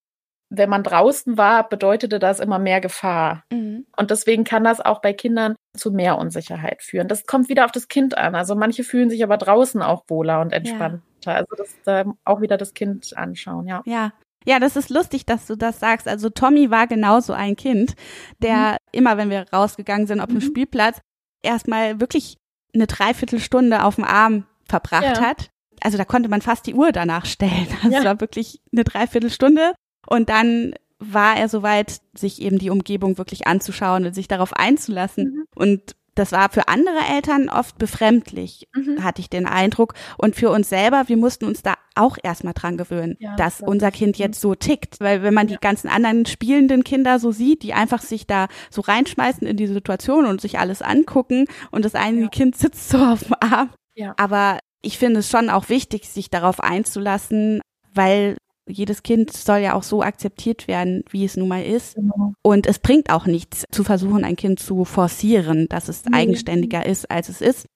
[0.48, 3.42] wenn man draußen war, bedeutete das immer mehr Gefahr.
[3.52, 3.86] Mhm.
[3.96, 7.08] Und deswegen kann das auch bei Kindern zu mehr Unsicherheit führen.
[7.08, 8.36] Das kommt wieder auf das Kind an.
[8.36, 11.02] Also manche fühlen sich aber draußen auch wohler und entspannter.
[11.24, 11.34] Ja.
[11.34, 13.82] Also das äh, auch wieder das Kind anschauen, ja.
[13.86, 14.12] Ja,
[14.46, 16.08] ja, das ist lustig, dass du das sagst.
[16.08, 17.94] Also Tommy war genauso ein Kind,
[18.42, 18.76] der mhm.
[18.92, 20.42] immer, wenn wir rausgegangen sind auf dem mhm.
[20.42, 21.00] Spielplatz,
[21.42, 22.36] erstmal wirklich
[22.74, 25.20] eine Dreiviertelstunde auf dem Arm verbracht ja.
[25.20, 25.50] hat.
[25.82, 27.66] Also da konnte man fast die Uhr danach stellen.
[27.82, 28.04] Das ja.
[28.04, 29.74] war wirklich eine Dreiviertelstunde.
[30.06, 35.24] Und dann war er soweit, sich eben die Umgebung wirklich anzuschauen und sich darauf einzulassen.
[35.24, 35.44] Mhm.
[35.54, 39.02] Und das war für andere Eltern oft befremdlich, mhm.
[39.02, 39.94] hatte ich den Eindruck.
[40.18, 43.68] Und für uns selber, wir mussten uns da auch erstmal dran gewöhnen, ja, dass das
[43.68, 45.00] unser Kind jetzt so tickt.
[45.00, 45.56] Weil wenn man ja.
[45.56, 49.66] die ganzen anderen spielenden Kinder so sieht, die einfach sich da so reinschmeißen in die
[49.66, 52.28] Situation und sich alles angucken und das eine ja.
[52.28, 53.70] Kind sitzt so auf dem Arm.
[54.16, 57.60] Aber ich finde es schon auch wichtig, sich darauf einzulassen,
[57.92, 58.36] weil
[58.68, 61.96] jedes Kind soll ja auch so akzeptiert werden, wie es nun mal ist.
[61.96, 62.34] Genau.
[62.42, 66.14] Und es bringt auch nichts, zu versuchen, ein Kind zu forcieren, dass es mhm.
[66.14, 67.66] eigenständiger ist, als es ist.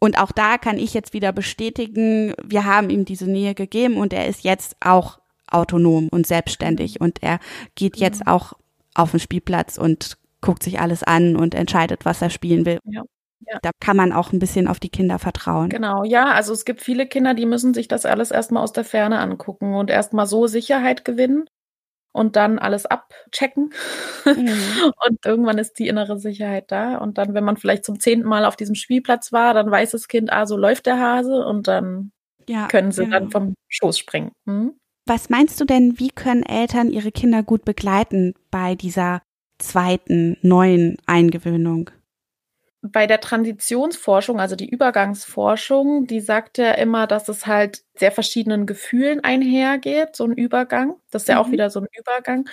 [0.00, 4.12] Und auch da kann ich jetzt wieder bestätigen, wir haben ihm diese Nähe gegeben und
[4.12, 7.38] er ist jetzt auch autonom und selbstständig und er
[7.76, 8.28] geht jetzt mhm.
[8.28, 8.54] auch
[8.94, 12.78] auf den Spielplatz und guckt sich alles an und entscheidet, was er spielen will.
[12.84, 13.02] Ja.
[13.46, 13.58] Ja.
[13.62, 15.68] Da kann man auch ein bisschen auf die Kinder vertrauen.
[15.68, 16.32] Genau, ja.
[16.32, 19.74] Also es gibt viele Kinder, die müssen sich das alles erstmal aus der Ferne angucken
[19.74, 21.46] und erstmal so Sicherheit gewinnen
[22.12, 23.72] und dann alles abchecken.
[24.24, 24.48] Mhm.
[25.06, 26.98] und irgendwann ist die innere Sicherheit da.
[26.98, 30.08] Und dann, wenn man vielleicht zum zehnten Mal auf diesem Spielplatz war, dann weiß das
[30.08, 32.12] Kind, ah, so läuft der Hase und dann
[32.48, 33.10] ja, können sie ja.
[33.10, 34.32] dann vom Schoß springen.
[34.46, 34.74] Hm?
[35.06, 39.22] Was meinst du denn, wie können Eltern ihre Kinder gut begleiten bei dieser
[39.58, 41.90] zweiten, neuen Eingewöhnung?
[42.82, 48.66] Bei der Transitionsforschung, also die Übergangsforschung, die sagt ja immer, dass es halt sehr verschiedenen
[48.66, 50.96] Gefühlen einhergeht, so ein Übergang.
[51.12, 51.40] Das ist ja mhm.
[51.40, 52.48] auch wieder so ein Übergang.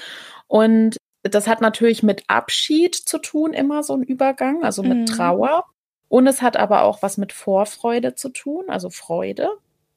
[0.47, 5.05] Und das hat natürlich mit Abschied zu tun, immer so ein Übergang, also mit mhm.
[5.07, 5.65] Trauer.
[6.09, 9.49] Und es hat aber auch was mit Vorfreude zu tun, also Freude,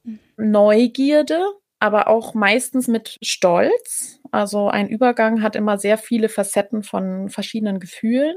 [0.04, 0.18] mhm.
[0.38, 1.42] Neugierde,
[1.78, 4.18] aber auch meistens mit Stolz.
[4.30, 8.36] Also ein Übergang hat immer sehr viele Facetten von verschiedenen Gefühlen.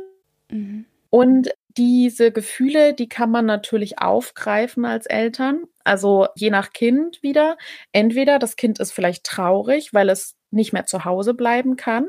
[0.49, 0.85] Mhm.
[1.09, 5.65] Und diese Gefühle, die kann man natürlich aufgreifen als Eltern.
[5.83, 7.57] Also je nach Kind wieder.
[7.91, 12.07] Entweder das Kind ist vielleicht traurig, weil es nicht mehr zu Hause bleiben kann.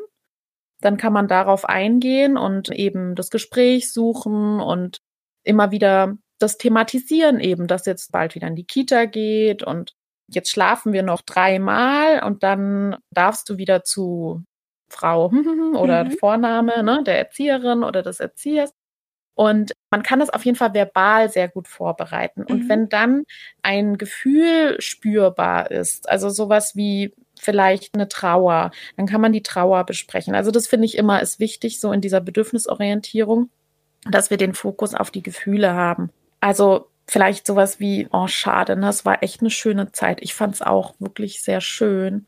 [0.81, 4.98] Dann kann man darauf eingehen und eben das Gespräch suchen und
[5.42, 9.94] immer wieder das thematisieren eben, dass jetzt bald wieder in die Kita geht und
[10.29, 14.42] jetzt schlafen wir noch dreimal und dann darfst du wieder zu
[14.88, 15.31] Frau
[15.76, 16.11] oder mhm.
[16.12, 18.72] Vorname ne, der Erzieherin oder des Erziehers.
[19.37, 22.42] Und man kann das auf jeden Fall verbal sehr gut vorbereiten.
[22.42, 22.68] Und mhm.
[22.70, 23.25] wenn dann
[23.62, 29.85] ein Gefühl spürbar ist, also sowas wie vielleicht eine Trauer, dann kann man die Trauer
[29.85, 30.35] besprechen.
[30.35, 33.51] Also das finde ich immer ist wichtig, so in dieser Bedürfnisorientierung,
[34.11, 36.09] dass wir den Fokus auf die Gefühle haben.
[36.40, 40.18] Also vielleicht sowas wie, oh schade, ne, das war echt eine schöne Zeit.
[40.22, 42.25] Ich fand es auch wirklich sehr schön.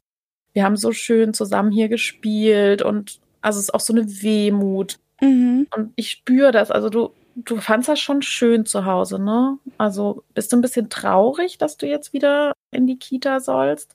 [0.52, 4.98] Wir haben so schön zusammen hier gespielt und also es ist auch so eine Wehmut.
[5.20, 5.66] Mhm.
[5.74, 6.70] Und ich spüre das.
[6.70, 9.58] Also du, du fandst das schon schön zu Hause, ne?
[9.76, 13.94] Also bist du ein bisschen traurig, dass du jetzt wieder in die Kita sollst?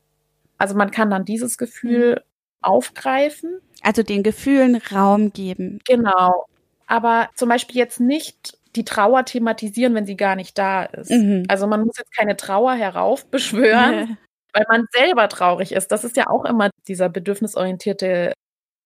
[0.57, 2.19] Also man kann dann dieses Gefühl mhm.
[2.61, 3.59] aufgreifen.
[3.81, 5.79] Also den Gefühlen Raum geben.
[5.85, 6.45] Genau.
[6.87, 11.11] Aber zum Beispiel jetzt nicht die Trauer thematisieren, wenn sie gar nicht da ist.
[11.11, 11.43] Mhm.
[11.47, 14.17] Also man muss jetzt keine Trauer heraufbeschwören,
[14.53, 15.91] weil man selber traurig ist.
[15.91, 18.33] Das ist ja auch immer dieser bedürfnisorientierte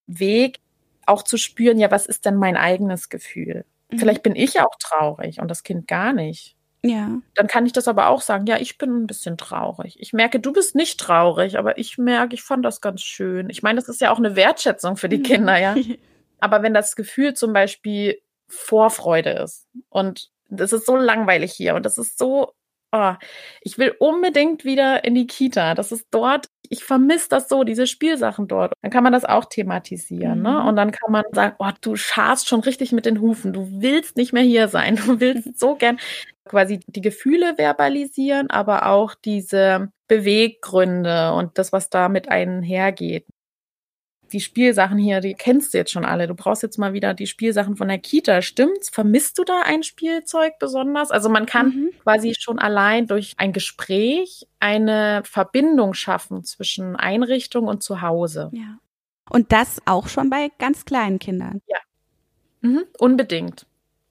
[0.08, 0.60] Weg,
[1.08, 3.66] auch zu spüren, ja, was ist denn mein eigenes Gefühl?
[3.90, 4.00] Mhm.
[4.00, 6.56] Vielleicht bin ich auch traurig und das Kind gar nicht.
[6.84, 7.20] Ja.
[7.34, 9.98] Dann kann ich das aber auch sagen, ja, ich bin ein bisschen traurig.
[10.00, 13.50] Ich merke, du bist nicht traurig, aber ich merke, ich fand das ganz schön.
[13.50, 15.76] Ich meine, das ist ja auch eine Wertschätzung für die Kinder, ja.
[16.40, 21.86] aber wenn das Gefühl zum Beispiel Vorfreude ist und das ist so langweilig hier und
[21.86, 22.54] das ist so
[22.92, 23.14] oh,
[23.62, 25.76] ich will unbedingt wieder in die Kita.
[25.76, 28.74] Das ist dort, ich vermisse das so, diese Spielsachen dort.
[28.82, 30.42] Dann kann man das auch thematisieren.
[30.42, 30.50] Ne?
[30.50, 30.58] Mhm.
[30.58, 30.64] Ne?
[30.64, 33.54] Und dann kann man sagen, oh, du scharst schon richtig mit den Hufen.
[33.54, 34.96] Du willst nicht mehr hier sein.
[35.08, 36.00] Du willst so gern
[36.46, 43.26] quasi die Gefühle verbalisieren, aber auch diese Beweggründe und das, was damit einhergeht
[44.34, 46.28] die Spielsachen hier, die kennst du jetzt schon alle.
[46.28, 48.42] Du brauchst jetzt mal wieder die Spielsachen von der Kita.
[48.42, 48.90] Stimmt's?
[48.90, 51.12] Vermisst du da ein Spielzeug besonders?
[51.12, 51.90] Also man kann mhm.
[52.04, 58.50] quasi schon allein durch ein Gespräch eine Verbindung schaffen zwischen Einrichtung und Zuhause.
[58.54, 58.80] Ja.
[59.30, 61.62] Und das auch schon bei ganz kleinen Kindern.
[61.68, 61.78] Ja.
[62.62, 62.84] Mhm.
[63.00, 63.66] Unbedingt.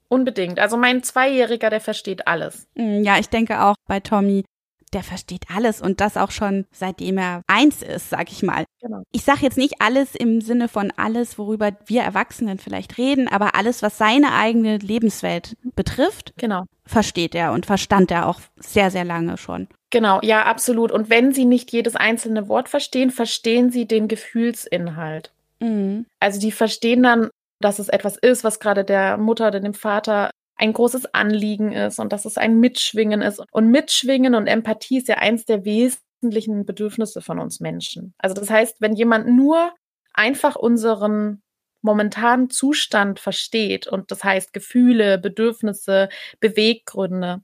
[0.09, 0.59] Unbedingt.
[0.59, 2.67] Also mein Zweijähriger, der versteht alles.
[2.75, 4.45] Mm, ja, ich denke auch bei Tommy,
[4.93, 8.65] der versteht alles und das auch schon seitdem er eins ist, sag ich mal.
[8.81, 9.03] Genau.
[9.11, 13.55] Ich sage jetzt nicht alles im Sinne von alles, worüber wir Erwachsenen vielleicht reden, aber
[13.55, 16.63] alles, was seine eigene Lebenswelt betrifft, genau.
[16.85, 19.67] versteht er und verstand er auch sehr, sehr lange schon.
[19.89, 20.91] Genau, ja, absolut.
[20.91, 25.31] Und wenn Sie nicht jedes einzelne Wort verstehen, verstehen Sie den Gefühlsinhalt.
[25.59, 26.05] Mhm.
[26.19, 30.29] Also die verstehen dann, dass es etwas ist, was gerade der Mutter oder dem Vater
[30.57, 33.41] ein großes Anliegen ist und dass es ein Mitschwingen ist.
[33.51, 38.13] Und Mitschwingen und Empathie ist ja eins der wesentlichen Bedürfnisse von uns Menschen.
[38.17, 39.73] Also das heißt, wenn jemand nur
[40.13, 41.43] einfach unseren
[41.81, 47.41] momentanen Zustand versteht und das heißt Gefühle, Bedürfnisse, Beweggründe,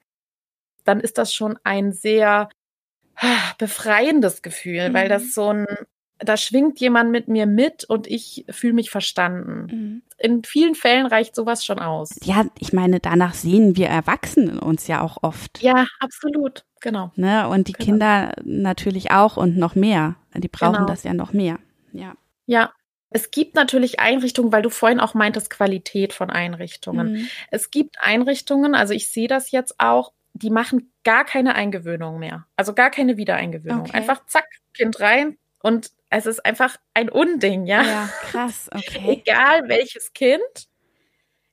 [0.83, 2.49] dann ist das schon ein sehr
[3.15, 4.93] ah, befreiendes Gefühl, mhm.
[4.93, 5.67] weil das so ein
[6.23, 9.67] da schwingt jemand mit mir mit und ich fühle mich verstanden.
[9.71, 10.01] Mhm.
[10.17, 12.19] In vielen Fällen reicht sowas schon aus.
[12.23, 15.61] Ja, ich meine, danach sehen wir Erwachsenen uns ja auch oft.
[15.61, 17.11] Ja, absolut, genau.
[17.15, 17.47] Ne?
[17.47, 17.85] Und die genau.
[17.85, 20.15] Kinder natürlich auch und noch mehr.
[20.35, 20.87] Die brauchen genau.
[20.87, 21.59] das ja noch mehr.
[21.91, 22.15] Ja.
[22.45, 22.71] Ja,
[23.09, 27.13] es gibt natürlich Einrichtungen, weil du vorhin auch meintest, Qualität von Einrichtungen.
[27.13, 27.27] Mhm.
[27.51, 32.47] Es gibt Einrichtungen, also ich sehe das jetzt auch, die machen gar keine Eingewöhnung mehr.
[32.55, 33.81] Also gar keine Wiedereingewöhnung.
[33.81, 33.93] Okay.
[33.93, 37.81] Einfach zack, Kind rein, Und es ist einfach ein Unding, ja.
[37.81, 39.21] Ja, krass, okay.
[39.21, 40.67] egal welches Kind,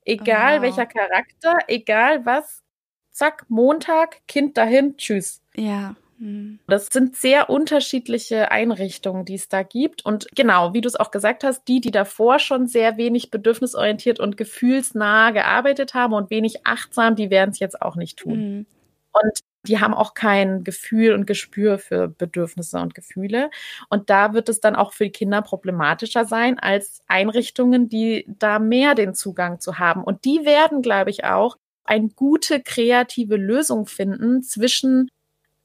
[0.04, 0.62] egal wow.
[0.62, 2.62] welcher Charakter, egal was,
[3.10, 5.42] zack, Montag, Kind dahin, tschüss.
[5.54, 5.96] Ja.
[6.18, 6.58] Hm.
[6.66, 10.04] Das sind sehr unterschiedliche Einrichtungen, die es da gibt.
[10.04, 14.20] Und genau, wie du es auch gesagt hast, die, die davor schon sehr wenig bedürfnisorientiert
[14.20, 18.38] und gefühlsnah gearbeitet haben und wenig achtsam, die werden es jetzt auch nicht tun.
[18.38, 18.66] Mhm.
[19.12, 23.50] Und die haben auch kein Gefühl und Gespür für Bedürfnisse und Gefühle.
[23.88, 28.58] Und da wird es dann auch für die Kinder problematischer sein als Einrichtungen, die da
[28.58, 30.02] mehr den Zugang zu haben.
[30.02, 35.10] Und die werden, glaube ich, auch eine gute kreative Lösung finden zwischen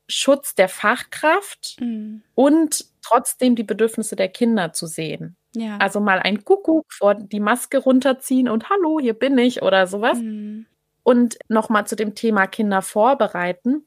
[0.07, 2.21] Schutz der Fachkraft mhm.
[2.35, 5.35] und trotzdem die Bedürfnisse der Kinder zu sehen.
[5.55, 5.77] Ja.
[5.77, 10.19] Also mal ein Kuckuck vor die Maske runterziehen und Hallo, hier bin ich oder sowas.
[10.19, 10.65] Mhm.
[11.05, 13.85] Und nochmal zu dem Thema Kinder vorbereiten.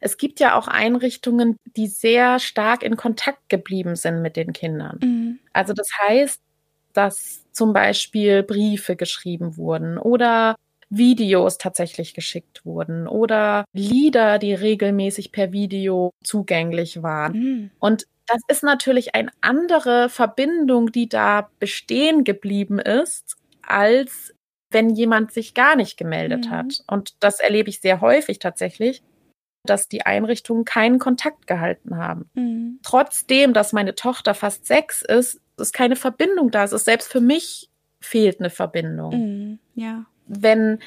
[0.00, 4.98] Es gibt ja auch Einrichtungen, die sehr stark in Kontakt geblieben sind mit den Kindern.
[5.02, 5.38] Mhm.
[5.52, 6.40] Also das heißt,
[6.94, 10.56] dass zum Beispiel Briefe geschrieben wurden oder
[10.88, 17.32] Videos tatsächlich geschickt wurden oder Lieder, die regelmäßig per Video zugänglich waren.
[17.32, 17.70] Mhm.
[17.80, 24.32] Und das ist natürlich eine andere Verbindung, die da bestehen geblieben ist, als
[24.76, 26.50] wenn jemand sich gar nicht gemeldet mhm.
[26.50, 26.84] hat.
[26.86, 29.02] Und das erlebe ich sehr häufig tatsächlich,
[29.64, 32.28] dass die Einrichtungen keinen Kontakt gehalten haben.
[32.34, 32.80] Mhm.
[32.82, 36.62] Trotzdem, dass meine Tochter fast sechs ist, ist keine Verbindung da.
[36.62, 37.70] Es ist selbst für mich
[38.02, 39.12] fehlt eine Verbindung.
[39.14, 39.58] Mhm.
[39.74, 40.04] Ja.
[40.26, 40.80] Wenn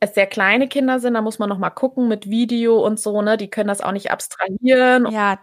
[0.00, 3.22] es sehr kleine Kinder sind, dann muss man noch mal gucken mit Video und so,
[3.22, 3.36] ne?
[3.36, 5.06] Die können das auch nicht abstrahieren.
[5.12, 5.38] Ja,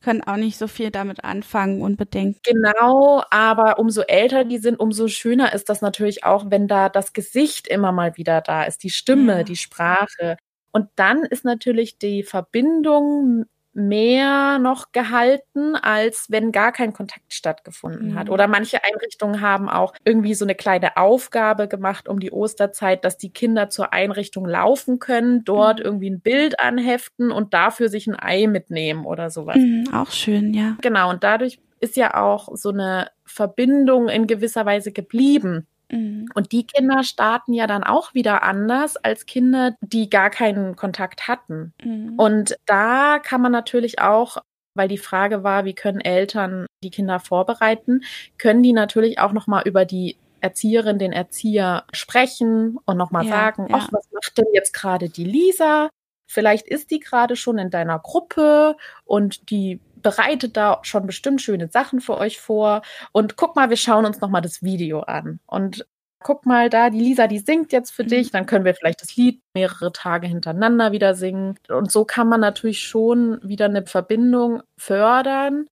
[0.00, 2.42] können auch nicht so viel damit anfangen unbedingt.
[2.44, 7.12] Genau, aber umso älter die sind, umso schöner ist das natürlich auch, wenn da das
[7.12, 9.42] Gesicht immer mal wieder da ist, die Stimme, ja.
[9.42, 10.36] die Sprache.
[10.72, 18.12] Und dann ist natürlich die Verbindung mehr noch gehalten, als wenn gar kein Kontakt stattgefunden
[18.12, 18.18] mhm.
[18.18, 18.28] hat.
[18.28, 23.16] Oder manche Einrichtungen haben auch irgendwie so eine kleine Aufgabe gemacht um die Osterzeit, dass
[23.16, 25.84] die Kinder zur Einrichtung laufen können, dort mhm.
[25.84, 29.56] irgendwie ein Bild anheften und dafür sich ein Ei mitnehmen oder sowas.
[29.56, 30.76] Mhm, auch schön, ja.
[30.80, 35.66] Genau, und dadurch ist ja auch so eine Verbindung in gewisser Weise geblieben.
[35.90, 36.28] Mhm.
[36.34, 41.28] Und die Kinder starten ja dann auch wieder anders als Kinder, die gar keinen Kontakt
[41.28, 41.72] hatten.
[41.82, 42.14] Mhm.
[42.16, 44.38] Und da kann man natürlich auch
[44.74, 48.02] weil die Frage war, wie können Eltern die Kinder vorbereiten,
[48.38, 53.24] können die natürlich auch noch mal über die Erzieherin, den Erzieher sprechen und noch mal
[53.24, 53.92] ja, sagen, ach, ja.
[53.92, 55.90] was macht denn jetzt gerade die Lisa?
[56.30, 61.68] Vielleicht ist die gerade schon in deiner Gruppe und die bereitet da schon bestimmt schöne
[61.68, 62.82] Sachen für euch vor.
[63.12, 65.40] Und guck mal, wir schauen uns nochmal das Video an.
[65.46, 65.86] Und
[66.22, 68.08] guck mal da, die Lisa, die singt jetzt für mhm.
[68.08, 68.30] dich.
[68.30, 71.58] Dann können wir vielleicht das Lied mehrere Tage hintereinander wieder singen.
[71.68, 75.66] Und so kann man natürlich schon wieder eine Verbindung fördern,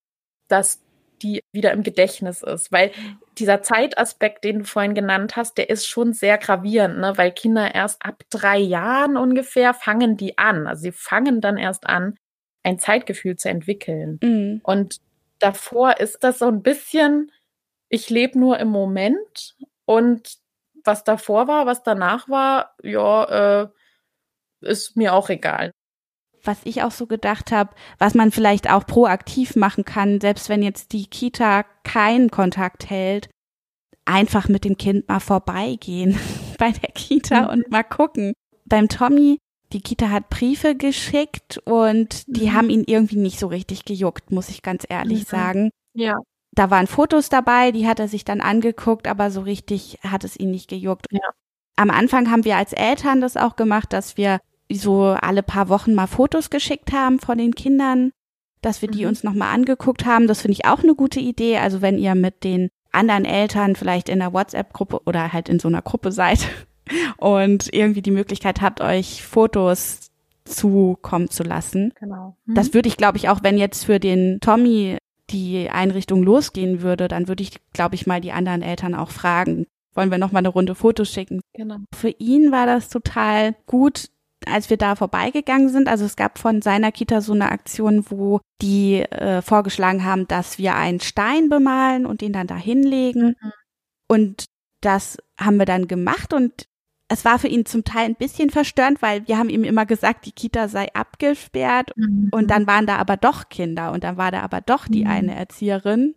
[0.48, 0.80] dass
[1.22, 2.72] die wieder im Gedächtnis ist.
[2.72, 2.92] Weil
[3.38, 7.12] dieser Zeitaspekt, den du vorhin genannt hast, der ist schon sehr gravierend, ne?
[7.16, 10.66] weil Kinder erst ab drei Jahren ungefähr fangen die an.
[10.66, 12.16] Also sie fangen dann erst an,
[12.62, 14.18] ein Zeitgefühl zu entwickeln.
[14.22, 14.60] Mhm.
[14.62, 15.00] Und
[15.38, 17.32] davor ist das so ein bisschen,
[17.88, 20.38] ich lebe nur im Moment und
[20.84, 23.68] was davor war, was danach war, ja, äh,
[24.60, 25.70] ist mir auch egal.
[26.44, 30.62] Was ich auch so gedacht habe, was man vielleicht auch proaktiv machen kann, selbst wenn
[30.62, 33.28] jetzt die Kita keinen Kontakt hält,
[34.04, 36.18] einfach mit dem Kind mal vorbeigehen
[36.58, 37.48] bei der Kita mhm.
[37.48, 38.32] und mal gucken.
[38.64, 39.38] Beim Tommy
[39.72, 42.52] die Kita hat Briefe geschickt und die mhm.
[42.54, 45.26] haben ihn irgendwie nicht so richtig gejuckt, muss ich ganz ehrlich mhm.
[45.26, 45.70] sagen.
[45.94, 46.18] Ja.
[46.52, 50.38] Da waren Fotos dabei, die hat er sich dann angeguckt, aber so richtig hat es
[50.38, 51.06] ihn nicht gejuckt.
[51.10, 51.20] Ja.
[51.76, 55.94] Am Anfang haben wir als Eltern das auch gemacht, dass wir so alle paar Wochen
[55.94, 58.12] mal Fotos geschickt haben von den Kindern,
[58.60, 59.10] dass wir die mhm.
[59.10, 60.26] uns nochmal angeguckt haben.
[60.26, 61.58] Das finde ich auch eine gute Idee.
[61.58, 65.68] Also wenn ihr mit den anderen Eltern vielleicht in der WhatsApp-Gruppe oder halt in so
[65.68, 66.48] einer Gruppe seid,
[67.16, 70.10] und irgendwie die Möglichkeit habt, euch Fotos
[70.44, 71.92] zukommen zu lassen.
[71.98, 72.36] Genau.
[72.46, 72.54] Mhm.
[72.54, 74.98] Das würde ich, glaube ich, auch wenn jetzt für den Tommy
[75.30, 79.66] die Einrichtung losgehen würde, dann würde ich, glaube ich, mal die anderen Eltern auch fragen.
[79.94, 81.40] Wollen wir noch mal eine Runde Fotos schicken?
[81.54, 81.76] Genau.
[81.94, 84.08] Für ihn war das total gut,
[84.46, 85.88] als wir da vorbeigegangen sind.
[85.88, 90.58] Also es gab von seiner Kita so eine Aktion, wo die äh, vorgeschlagen haben, dass
[90.58, 93.36] wir einen Stein bemalen und den dann da hinlegen.
[93.40, 93.52] Mhm.
[94.06, 94.44] Und
[94.80, 96.68] das haben wir dann gemacht und
[97.08, 100.26] es war für ihn zum Teil ein bisschen verstörend, weil wir haben ihm immer gesagt,
[100.26, 102.28] die Kita sei abgesperrt mhm.
[102.32, 105.10] und dann waren da aber doch Kinder und dann war da aber doch die mhm.
[105.10, 106.14] eine Erzieherin.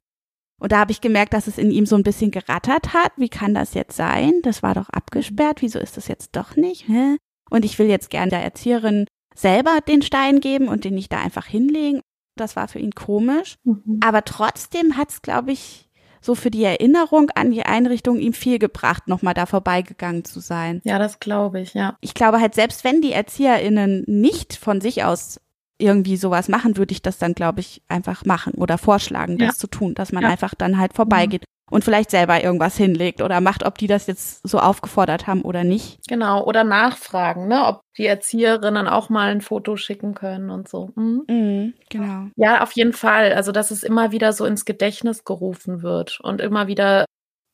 [0.59, 3.13] Und da habe ich gemerkt, dass es in ihm so ein bisschen gerattert hat.
[3.17, 4.33] Wie kann das jetzt sein?
[4.43, 5.63] Das war doch abgesperrt.
[5.63, 6.87] Wieso ist das jetzt doch nicht?
[6.87, 7.17] Hä?
[7.49, 11.19] Und ich will jetzt gerne der Erzieherin selber den Stein geben und den nicht da
[11.19, 12.01] einfach hinlegen.
[12.35, 13.55] Das war für ihn komisch.
[13.63, 13.99] Mhm.
[14.05, 15.89] Aber trotzdem hat es, glaube ich,
[16.21, 20.81] so für die Erinnerung an die Einrichtung ihm viel gebracht, nochmal da vorbeigegangen zu sein.
[20.83, 21.97] Ja, das glaube ich, ja.
[22.01, 25.41] Ich glaube halt, selbst wenn die ErzieherInnen nicht von sich aus
[25.79, 29.53] irgendwie sowas machen, würde ich das dann, glaube ich, einfach machen oder vorschlagen, das ja.
[29.55, 30.29] zu tun, dass man ja.
[30.29, 34.47] einfach dann halt vorbeigeht und vielleicht selber irgendwas hinlegt oder macht, ob die das jetzt
[34.47, 36.07] so aufgefordert haben oder nicht.
[36.07, 40.91] Genau, oder nachfragen, ne, ob die Erzieherinnen auch mal ein Foto schicken können und so.
[40.95, 41.23] Mhm.
[41.27, 42.27] Mhm, genau.
[42.35, 43.33] Ja, auf jeden Fall.
[43.33, 47.05] Also, dass es immer wieder so ins Gedächtnis gerufen wird und immer wieder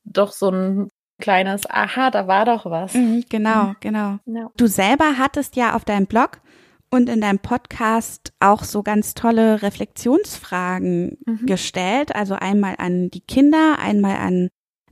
[0.03, 2.93] doch so ein kleines Aha, da war doch was.
[2.93, 4.17] Mhm, genau, genau.
[4.25, 4.49] Ja.
[4.57, 6.39] Du selber hattest ja auf deinem Blog
[6.89, 11.45] und in deinem Podcast auch so ganz tolle Reflexionsfragen mhm.
[11.45, 12.15] gestellt.
[12.15, 14.49] Also einmal an die Kinder, einmal an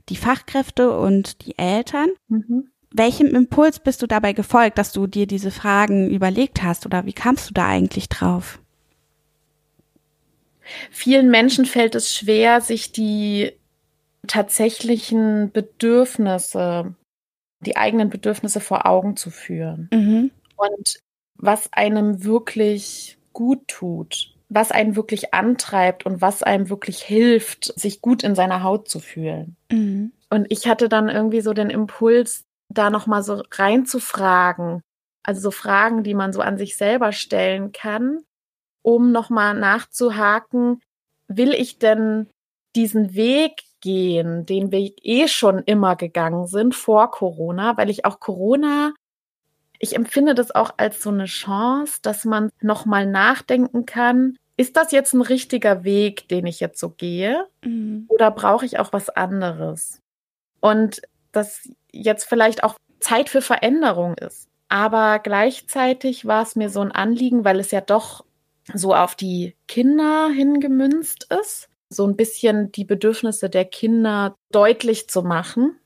[0.08, 2.08] die Fachkräfte und die Eltern.
[2.28, 2.70] Mhm.
[2.92, 7.12] Welchem Impuls bist du dabei gefolgt, dass du dir diese Fragen überlegt hast oder wie
[7.12, 8.60] kamst du da eigentlich drauf?
[10.90, 13.52] Vielen Menschen fällt es schwer, sich die
[14.26, 16.94] tatsächlichen Bedürfnisse,
[17.60, 19.88] die eigenen Bedürfnisse vor Augen zu führen.
[19.92, 20.30] Mhm.
[20.56, 21.00] Und
[21.38, 28.00] was einem wirklich gut tut, was einen wirklich antreibt und was einem wirklich hilft, sich
[28.00, 29.56] gut in seiner Haut zu fühlen.
[29.70, 30.12] Mhm.
[30.30, 34.82] Und ich hatte dann irgendwie so den Impuls, da nochmal so reinzufragen.
[35.22, 38.20] Also so Fragen, die man so an sich selber stellen kann,
[38.82, 40.80] um nochmal nachzuhaken,
[41.28, 42.28] will ich denn
[42.76, 48.20] diesen Weg gehen, den wir eh schon immer gegangen sind vor Corona, weil ich auch
[48.20, 48.94] Corona
[49.78, 54.92] ich empfinde das auch als so eine Chance, dass man nochmal nachdenken kann, ist das
[54.92, 57.46] jetzt ein richtiger Weg, den ich jetzt so gehe?
[57.62, 58.06] Mhm.
[58.08, 60.00] Oder brauche ich auch was anderes?
[60.60, 64.48] Und dass jetzt vielleicht auch Zeit für Veränderung ist.
[64.68, 68.24] Aber gleichzeitig war es mir so ein Anliegen, weil es ja doch
[68.72, 75.22] so auf die Kinder hingemünzt ist, so ein bisschen die Bedürfnisse der Kinder deutlich zu
[75.22, 75.78] machen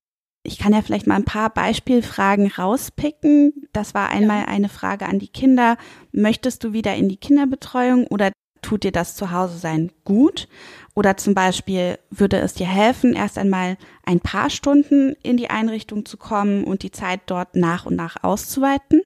[0.46, 3.68] ich kann ja vielleicht mal ein paar Beispielfragen rauspicken.
[3.74, 4.48] Das war einmal ja.
[4.48, 5.78] eine Frage an die Kinder.
[6.12, 8.32] Möchtest du wieder in die Kinderbetreuung oder
[8.62, 10.48] tut dir das Zuhause sein gut?
[10.94, 16.06] Oder zum Beispiel würde es dir helfen, erst einmal ein paar Stunden in die Einrichtung
[16.06, 19.02] zu kommen und die Zeit dort nach und nach auszuweiten?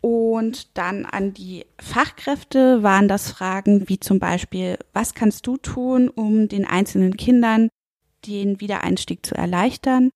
[0.00, 6.10] Und dann an die Fachkräfte waren das Fragen wie zum Beispiel, was kannst du tun,
[6.10, 7.70] um den einzelnen Kindern
[8.26, 10.10] den Wiedereinstieg zu erleichtern?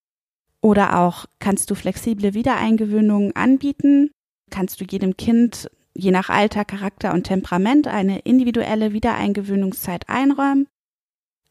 [0.61, 4.11] Oder auch kannst du flexible Wiedereingewöhnungen anbieten?
[4.51, 10.69] Kannst du jedem Kind je nach Alter, Charakter und Temperament eine individuelle Wiedereingewöhnungszeit einräumen?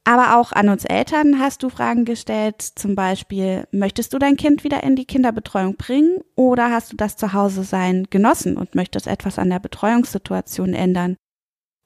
[0.08, 4.63] Aber auch an uns Eltern hast du Fragen gestellt, zum Beispiel, möchtest du dein Kind
[4.63, 9.38] wieder in die Kinderbetreuung bringen oder hast du das Zuhause sein genossen und möchtest etwas
[9.38, 11.17] an der Betreuungssituation ändern?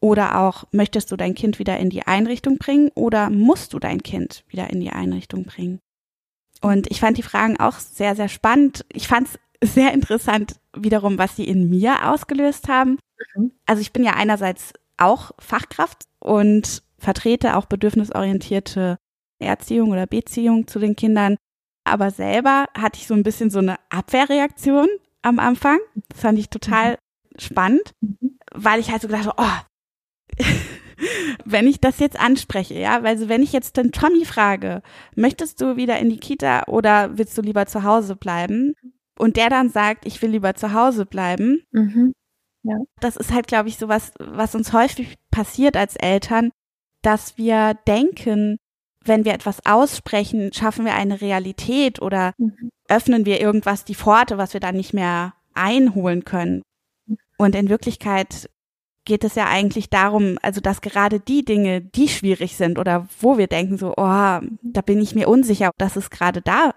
[0.01, 4.03] Oder auch, möchtest du dein Kind wieder in die Einrichtung bringen oder musst du dein
[4.03, 5.79] Kind wieder in die Einrichtung bringen?
[6.61, 8.85] Und ich fand die Fragen auch sehr, sehr spannend.
[8.93, 12.99] Ich fand es sehr interessant wiederum, was sie in mir ausgelöst haben.
[13.35, 13.51] Mhm.
[13.65, 18.97] Also ich bin ja einerseits auch Fachkraft und vertrete auch bedürfnisorientierte
[19.39, 21.37] Erziehung oder Beziehung zu den Kindern.
[21.83, 24.87] Aber selber hatte ich so ein bisschen so eine Abwehrreaktion
[25.23, 25.79] am Anfang.
[26.09, 27.39] Das fand ich total mhm.
[27.39, 28.37] spannend, mhm.
[28.53, 30.43] weil ich halt so gedacht habe, oh,
[31.45, 34.81] wenn ich das jetzt anspreche, ja, weil so wenn ich jetzt den Tommy frage,
[35.15, 38.73] möchtest du wieder in die Kita oder willst du lieber zu Hause bleiben?
[39.17, 41.63] Und der dann sagt, ich will lieber zu Hause bleiben.
[41.71, 42.13] Mhm.
[42.63, 42.77] Ja.
[42.99, 46.51] Das ist halt, glaube ich, so was, was uns häufig passiert als Eltern,
[47.01, 48.57] dass wir denken,
[49.03, 52.69] wenn wir etwas aussprechen, schaffen wir eine Realität oder mhm.
[52.87, 56.61] öffnen wir irgendwas die Pforte, was wir dann nicht mehr einholen können.
[57.37, 58.49] Und in Wirklichkeit
[59.05, 63.37] geht es ja eigentlich darum, also dass gerade die Dinge, die schwierig sind oder wo
[63.37, 66.75] wir denken so, oh, da bin ich mir unsicher, dass es gerade da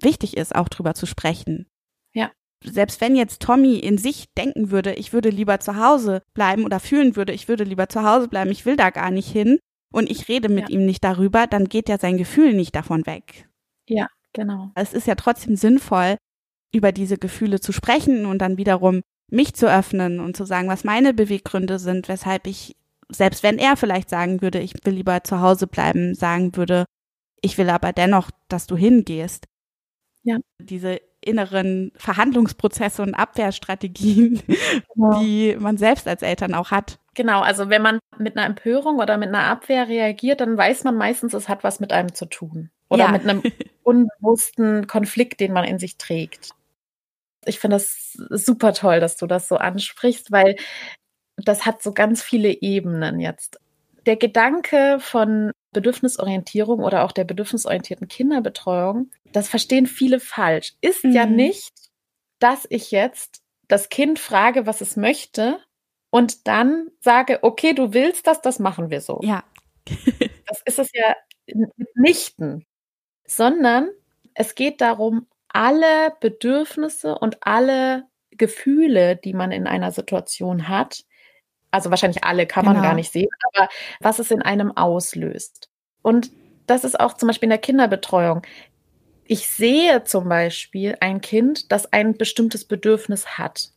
[0.00, 1.66] wichtig ist, auch drüber zu sprechen.
[2.12, 2.30] Ja.
[2.64, 6.80] Selbst wenn jetzt Tommy in sich denken würde, ich würde lieber zu Hause bleiben oder
[6.80, 9.58] fühlen würde, ich würde lieber zu Hause bleiben, ich will da gar nicht hin
[9.92, 10.76] und ich rede mit ja.
[10.76, 13.48] ihm nicht darüber, dann geht ja sein Gefühl nicht davon weg.
[13.88, 14.70] Ja, genau.
[14.74, 16.16] Es ist ja trotzdem sinnvoll,
[16.74, 20.84] über diese Gefühle zu sprechen und dann wiederum mich zu öffnen und zu sagen, was
[20.84, 22.76] meine Beweggründe sind, weshalb ich,
[23.08, 26.84] selbst wenn er vielleicht sagen würde, ich will lieber zu Hause bleiben, sagen würde,
[27.42, 29.46] Ich will aber dennoch, dass du hingehst.
[30.22, 30.38] Ja.
[30.58, 34.42] Diese inneren Verhandlungsprozesse und Abwehrstrategien,
[34.94, 35.20] genau.
[35.20, 36.98] die man selbst als Eltern auch hat.
[37.14, 40.96] Genau, also wenn man mit einer Empörung oder mit einer Abwehr reagiert, dann weiß man
[40.96, 42.70] meistens, es hat was mit einem zu tun.
[42.88, 43.12] Oder ja.
[43.12, 43.42] mit einem
[43.82, 46.50] unbewussten Konflikt, den man in sich trägt.
[47.46, 50.56] Ich finde das super toll, dass du das so ansprichst, weil
[51.36, 53.60] das hat so ganz viele Ebenen jetzt.
[54.06, 61.12] Der Gedanke von Bedürfnisorientierung oder auch der bedürfnisorientierten Kinderbetreuung, das verstehen viele falsch, ist mhm.
[61.12, 61.72] ja nicht,
[62.38, 65.58] dass ich jetzt das Kind frage, was es möchte
[66.10, 69.20] und dann sage, okay, du willst das, das machen wir so.
[69.22, 69.44] Ja.
[70.46, 71.14] das ist es ja
[71.46, 72.64] mitnichten,
[73.26, 73.90] sondern
[74.34, 75.26] es geht darum,
[75.56, 81.04] alle Bedürfnisse und alle Gefühle, die man in einer Situation hat,
[81.70, 82.88] also wahrscheinlich alle kann man genau.
[82.88, 83.68] gar nicht sehen, aber
[84.00, 85.70] was es in einem auslöst.
[86.02, 86.30] Und
[86.66, 88.42] das ist auch zum Beispiel in der Kinderbetreuung.
[89.24, 93.70] Ich sehe zum Beispiel ein Kind, das ein bestimmtes Bedürfnis hat.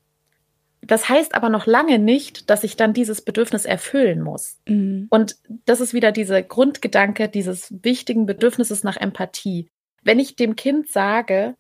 [0.81, 4.59] Das heißt aber noch lange nicht, dass ich dann dieses Bedürfnis erfüllen muss.
[4.67, 5.07] Mhm.
[5.09, 9.69] Und das ist wieder dieser Grundgedanke dieses wichtigen Bedürfnisses nach Empathie.
[10.03, 11.55] Wenn ich dem Kind sage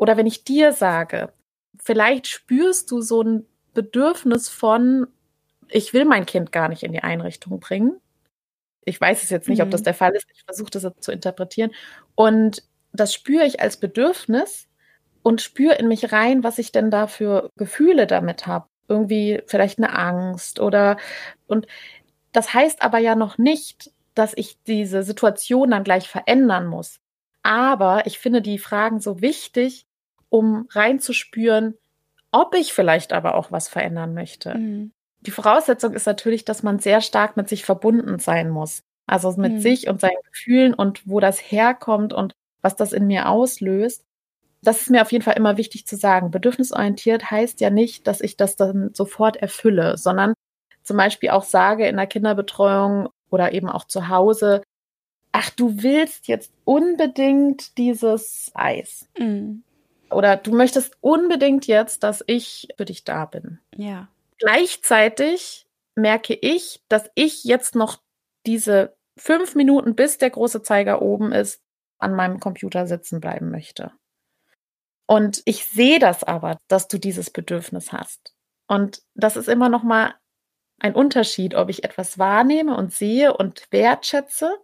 [0.00, 1.30] oder wenn ich dir sage,
[1.78, 5.08] vielleicht spürst du so ein Bedürfnis von,
[5.68, 8.00] ich will mein Kind gar nicht in die Einrichtung bringen.
[8.86, 9.64] Ich weiß es jetzt nicht, mhm.
[9.64, 9.84] ob das mhm.
[9.84, 10.26] der Fall ist.
[10.32, 11.72] Ich versuche das zu interpretieren.
[12.14, 12.62] Und
[12.94, 14.68] das spüre ich als Bedürfnis
[15.22, 18.68] und spüre in mich rein, was ich denn da für Gefühle damit habe.
[18.88, 20.96] Irgendwie vielleicht eine Angst oder
[21.46, 21.66] und
[22.32, 27.00] das heißt aber ja noch nicht, dass ich diese Situation dann gleich verändern muss.
[27.42, 29.86] Aber ich finde die Fragen so wichtig,
[30.30, 31.74] um reinzuspüren,
[32.32, 34.54] ob ich vielleicht aber auch was verändern möchte.
[34.54, 38.82] Mhm die Voraussetzung ist natürlich, dass man sehr stark mit sich verbunden sein muss.
[39.06, 39.60] Also mit mhm.
[39.60, 44.04] sich und seinen Gefühlen und wo das herkommt und was das in mir auslöst.
[44.62, 46.30] Das ist mir auf jeden Fall immer wichtig zu sagen.
[46.30, 50.34] Bedürfnisorientiert heißt ja nicht, dass ich das dann sofort erfülle, sondern
[50.82, 54.62] zum Beispiel auch sage in der Kinderbetreuung oder eben auch zu Hause,
[55.32, 59.08] ach, du willst jetzt unbedingt dieses Eis.
[59.18, 59.64] Mhm.
[60.10, 63.60] Oder du möchtest unbedingt jetzt, dass ich für dich da bin.
[63.76, 64.08] Ja.
[64.38, 68.00] Gleichzeitig merke ich, dass ich jetzt noch
[68.46, 71.62] diese fünf Minuten, bis der große Zeiger oben ist,
[71.98, 73.92] an meinem Computer sitzen bleiben möchte.
[75.06, 78.34] Und ich sehe das aber, dass du dieses Bedürfnis hast.
[78.68, 80.14] Und das ist immer noch mal
[80.78, 84.56] ein Unterschied, ob ich etwas wahrnehme und sehe und wertschätze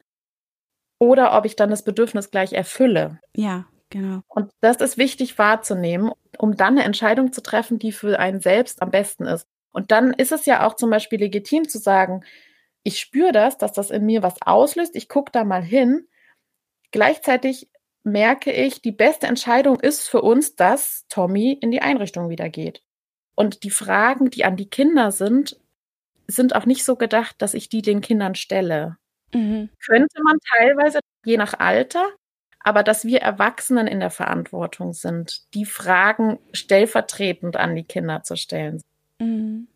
[0.98, 3.20] oder ob ich dann das Bedürfnis gleich erfülle.
[3.34, 4.20] Ja, genau.
[4.26, 8.82] Und das ist wichtig wahrzunehmen, um dann eine Entscheidung zu treffen, die für einen selbst
[8.82, 9.46] am besten ist.
[9.72, 12.24] Und dann ist es ja auch zum Beispiel legitim zu sagen,
[12.82, 16.06] ich spüre das, dass das in mir was auslöst, ich gucke da mal hin.
[16.92, 17.68] Gleichzeitig
[18.04, 22.82] merke ich, die beste Entscheidung ist für uns, dass Tommy in die Einrichtung wieder geht.
[23.34, 25.60] Und die Fragen, die an die Kinder sind,
[26.28, 28.96] sind auch nicht so gedacht, dass ich die den Kindern stelle.
[29.34, 29.68] Mhm.
[29.84, 32.06] Könnte man teilweise, je nach Alter,
[32.66, 38.36] aber dass wir Erwachsenen in der Verantwortung sind, die Fragen stellvertretend an die Kinder zu
[38.36, 38.82] stellen.
[39.20, 39.68] Mhm.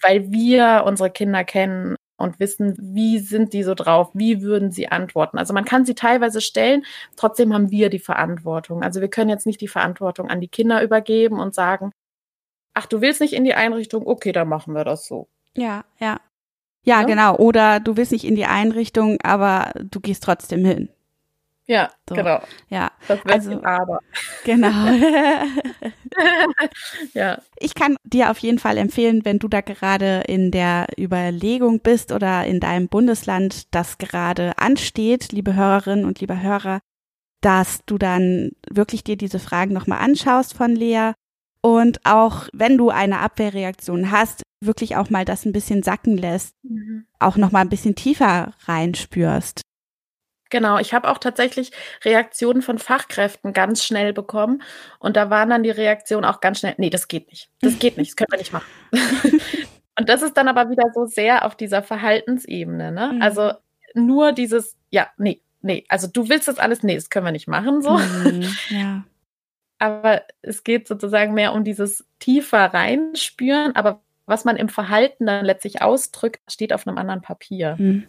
[0.00, 4.88] Weil wir unsere Kinder kennen und wissen, wie sind die so drauf, wie würden sie
[4.88, 5.36] antworten.
[5.36, 6.86] Also man kann sie teilweise stellen,
[7.16, 8.82] trotzdem haben wir die Verantwortung.
[8.82, 11.92] Also wir können jetzt nicht die Verantwortung an die Kinder übergeben und sagen,
[12.72, 15.28] ach, du willst nicht in die Einrichtung, okay, dann machen wir das so.
[15.54, 16.18] Ja, ja.
[16.82, 17.02] Ja, ja?
[17.02, 17.36] genau.
[17.36, 20.88] Oder du willst nicht in die Einrichtung, aber du gehst trotzdem hin.
[21.68, 22.14] Ja, so.
[22.14, 22.40] genau.
[22.70, 24.00] Ja, das also aber.
[24.44, 24.68] Genau.
[27.12, 27.42] ja.
[27.58, 32.10] Ich kann dir auf jeden Fall empfehlen, wenn du da gerade in der Überlegung bist
[32.10, 36.80] oder in deinem Bundesland das gerade ansteht, liebe Hörerinnen und liebe Hörer,
[37.42, 41.12] dass du dann wirklich dir diese Fragen nochmal anschaust von Lea
[41.60, 46.54] und auch wenn du eine Abwehrreaktion hast, wirklich auch mal das ein bisschen sacken lässt,
[46.62, 47.04] mhm.
[47.18, 49.60] auch nochmal ein bisschen tiefer reinspürst.
[50.50, 51.72] Genau, ich habe auch tatsächlich
[52.04, 54.62] Reaktionen von Fachkräften ganz schnell bekommen
[54.98, 57.98] und da waren dann die Reaktionen auch ganz schnell, nee, das geht nicht, das geht
[57.98, 58.66] nicht, das können wir nicht machen.
[59.98, 63.12] und das ist dann aber wieder so sehr auf dieser Verhaltensebene, ne?
[63.14, 63.22] Mhm.
[63.22, 63.52] Also
[63.94, 67.48] nur dieses, ja, nee, nee, also du willst das alles, nee, das können wir nicht
[67.48, 67.98] machen, so.
[67.98, 69.04] Mhm, ja.
[69.78, 75.44] Aber es geht sozusagen mehr um dieses tiefer reinspüren, aber was man im Verhalten dann
[75.44, 77.76] letztlich ausdrückt, steht auf einem anderen Papier.
[77.78, 78.06] Mhm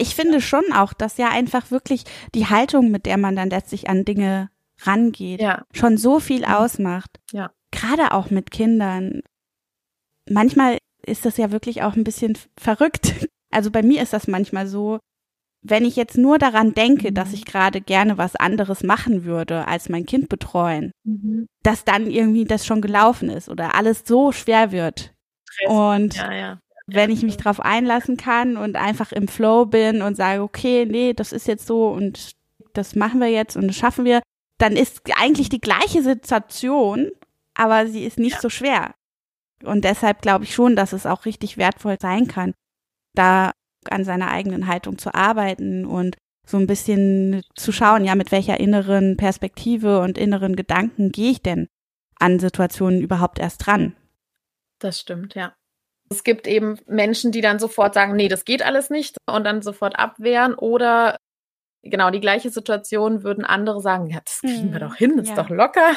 [0.00, 3.88] ich finde schon auch, dass ja einfach wirklich die Haltung, mit der man dann letztlich
[3.88, 4.48] an Dinge
[4.82, 5.64] rangeht, ja.
[5.72, 6.52] schon so viel mhm.
[6.52, 7.20] ausmacht.
[7.32, 7.50] Ja.
[7.70, 9.22] Gerade auch mit Kindern.
[10.28, 13.14] Manchmal ist das ja wirklich auch ein bisschen verrückt.
[13.52, 15.00] Also bei mir ist das manchmal so,
[15.60, 17.14] wenn ich jetzt nur daran denke, mhm.
[17.16, 21.48] dass ich gerade gerne was anderes machen würde, als mein Kind betreuen, mhm.
[21.64, 25.12] dass dann irgendwie das schon gelaufen ist oder alles so schwer wird.
[25.50, 25.68] Stress.
[25.68, 26.60] Und ja, ja.
[26.94, 31.12] Wenn ich mich darauf einlassen kann und einfach im Flow bin und sage, okay, nee,
[31.12, 32.32] das ist jetzt so und
[32.72, 34.20] das machen wir jetzt und das schaffen wir,
[34.58, 37.10] dann ist eigentlich die gleiche Situation,
[37.54, 38.40] aber sie ist nicht ja.
[38.40, 38.94] so schwer.
[39.64, 42.54] Und deshalb glaube ich schon, dass es auch richtig wertvoll sein kann,
[43.14, 43.52] da
[43.88, 46.16] an seiner eigenen Haltung zu arbeiten und
[46.46, 51.42] so ein bisschen zu schauen, ja, mit welcher inneren Perspektive und inneren Gedanken gehe ich
[51.42, 51.68] denn
[52.18, 53.94] an Situationen überhaupt erst dran.
[54.78, 55.54] Das stimmt, ja.
[56.10, 59.62] Es gibt eben Menschen, die dann sofort sagen, nee, das geht alles nicht und dann
[59.62, 61.16] sofort abwehren oder
[61.82, 65.28] genau die gleiche Situation würden andere sagen, ja, das kriegen hm, wir doch hin, das
[65.28, 65.34] ja.
[65.34, 65.92] ist doch locker.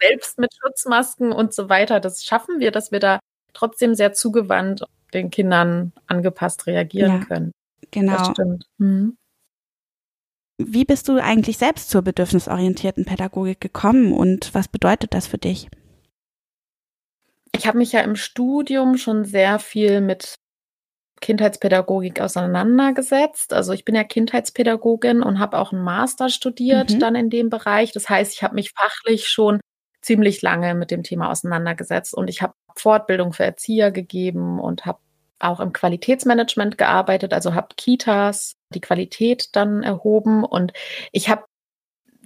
[0.00, 3.18] Selbst mit Schutzmasken und so weiter, das schaffen wir, dass wir da
[3.52, 7.52] trotzdem sehr zugewandt den Kindern angepasst reagieren ja, können.
[7.90, 8.16] Genau.
[8.16, 8.66] Das stimmt.
[8.78, 9.16] Mhm.
[10.58, 15.68] Wie bist du eigentlich selbst zur bedürfnisorientierten Pädagogik gekommen und was bedeutet das für dich?
[17.58, 20.36] Ich habe mich ja im Studium schon sehr viel mit
[21.20, 23.52] Kindheitspädagogik auseinandergesetzt.
[23.52, 27.00] Also ich bin ja Kindheitspädagogin und habe auch einen Master studiert mhm.
[27.00, 27.92] dann in dem Bereich.
[27.92, 29.60] Das heißt, ich habe mich fachlich schon
[30.00, 35.00] ziemlich lange mit dem Thema auseinandergesetzt und ich habe Fortbildung für Erzieher gegeben und habe
[35.40, 40.72] auch im Qualitätsmanagement gearbeitet, also habe Kitas die Qualität dann erhoben und
[41.12, 41.44] ich habe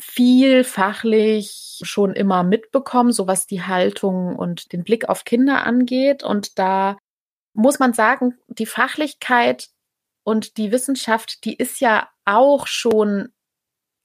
[0.02, 6.22] viel fachlich schon immer mitbekommen, so was die Haltung und den Blick auf Kinder angeht
[6.22, 6.98] und da
[7.54, 9.68] muss man sagen, die Fachlichkeit
[10.24, 13.28] und die Wissenschaft, die ist ja auch schon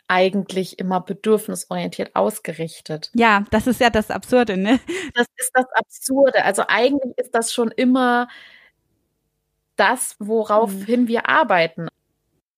[0.08, 3.12] eigentlich immer bedürfnisorientiert ausgerichtet.
[3.14, 4.80] Ja, das ist ja das Absurde, ne?
[5.14, 6.46] Das ist das Absurde.
[6.46, 8.28] Also eigentlich ist das schon immer
[9.76, 11.08] das, woraufhin mhm.
[11.08, 11.88] wir arbeiten.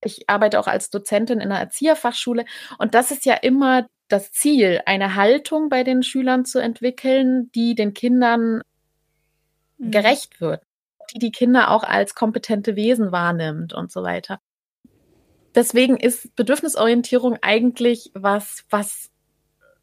[0.04, 2.46] Ich arbeite auch als Dozentin in einer Erzieherfachschule
[2.78, 7.76] und das ist ja immer das Ziel, eine Haltung bei den Schülern zu entwickeln, die
[7.76, 8.62] den Kindern
[9.78, 9.92] mhm.
[9.92, 10.64] gerecht wird,
[11.14, 14.40] die die Kinder auch als kompetente Wesen wahrnimmt und so weiter
[15.56, 19.10] deswegen ist Bedürfnisorientierung eigentlich was, was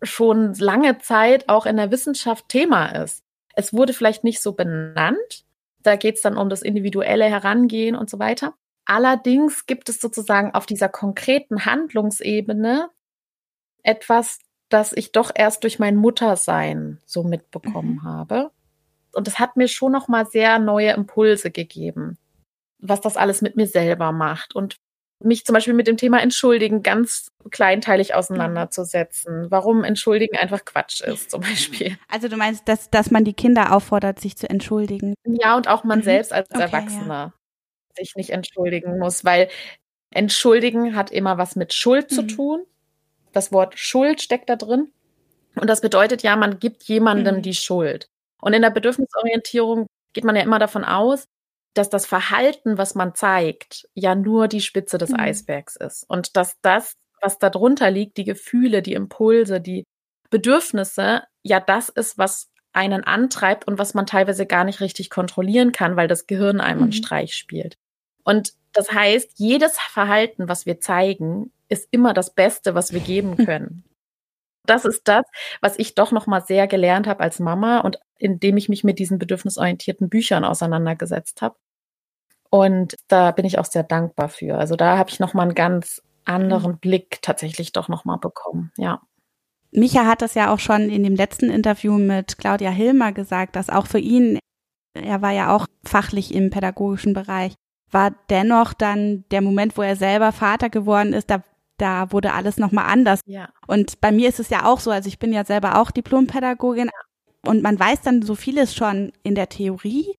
[0.03, 3.25] schon lange Zeit auch in der Wissenschaft Thema ist.
[3.55, 5.45] Es wurde vielleicht nicht so benannt.
[5.83, 8.55] Da geht es dann um das individuelle Herangehen und so weiter.
[8.87, 12.89] Allerdings gibt es sozusagen auf dieser konkreten Handlungsebene
[13.83, 18.05] etwas, das ich doch erst durch mein Muttersein so mitbekommen mhm.
[18.05, 18.51] habe.
[19.13, 22.17] Und das hat mir schon noch mal sehr neue Impulse gegeben,
[22.79, 24.77] was das alles mit mir selber macht und
[25.23, 29.47] mich zum Beispiel mit dem Thema Entschuldigen ganz kleinteilig auseinanderzusetzen.
[29.51, 31.97] Warum Entschuldigen einfach Quatsch ist, zum Beispiel.
[32.09, 35.15] Also du meinst, dass, dass man die Kinder auffordert, sich zu entschuldigen?
[35.25, 36.05] Ja, und auch man mhm.
[36.05, 37.46] selbst als okay, Erwachsener ja.
[37.97, 39.49] Sich nicht entschuldigen muss, weil
[40.11, 42.15] Entschuldigen hat immer was mit Schuld mhm.
[42.15, 42.67] zu tun.
[43.33, 44.93] Das Wort Schuld steckt da drin.
[45.57, 47.43] Und das bedeutet ja, man gibt jemandem mhm.
[47.43, 48.09] die Schuld.
[48.41, 51.27] Und in der Bedürfnisorientierung geht man ja immer davon aus,
[51.75, 55.21] dass das Verhalten, was man zeigt, ja nur die Spitze des mhm.
[55.21, 56.05] Eisbergs ist.
[56.09, 59.85] Und dass das, was darunter liegt, die Gefühle, die Impulse, die
[60.31, 65.73] Bedürfnisse, ja das ist, was einen antreibt und was man teilweise gar nicht richtig kontrollieren
[65.73, 66.85] kann, weil das Gehirn einem mhm.
[66.85, 67.77] einen Streich spielt.
[68.27, 73.37] Und das heißt, jedes Verhalten, was wir zeigen, ist immer das Beste, was wir geben
[73.37, 73.85] können.
[74.67, 75.25] das ist das,
[75.61, 78.99] was ich doch noch mal sehr gelernt habe als Mama und indem ich mich mit
[78.99, 81.55] diesen bedürfnisorientierten Büchern auseinandergesetzt habe.
[82.51, 84.59] Und da bin ich auch sehr dankbar für.
[84.59, 86.79] Also da habe ich noch mal einen ganz anderen mhm.
[86.79, 88.73] Blick tatsächlich doch noch mal bekommen.
[88.77, 89.03] Ja.
[89.71, 93.71] Micha hat das ja auch schon in dem letzten Interview mit Claudia Hilmer gesagt, dass
[93.71, 94.41] auch für ihn,
[94.95, 97.55] er war ja auch fachlich im pädagogischen Bereich,
[97.91, 101.43] war dennoch dann der Moment, wo er selber Vater geworden ist, da,
[101.79, 103.21] da wurde alles nochmal anders.
[103.27, 103.49] Ja.
[103.67, 106.87] Und bei mir ist es ja auch so, also ich bin ja selber auch Diplompädagogin
[106.87, 107.51] ja.
[107.51, 110.17] und man weiß dann so vieles schon in der Theorie,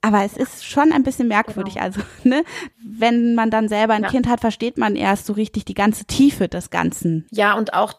[0.00, 1.74] aber es ist schon ein bisschen merkwürdig.
[1.74, 1.86] Genau.
[1.86, 2.44] Also, ne,
[2.84, 4.10] wenn man dann selber ein ja.
[4.10, 7.26] Kind hat, versteht man erst so richtig die ganze Tiefe des Ganzen.
[7.30, 7.94] Ja, und auch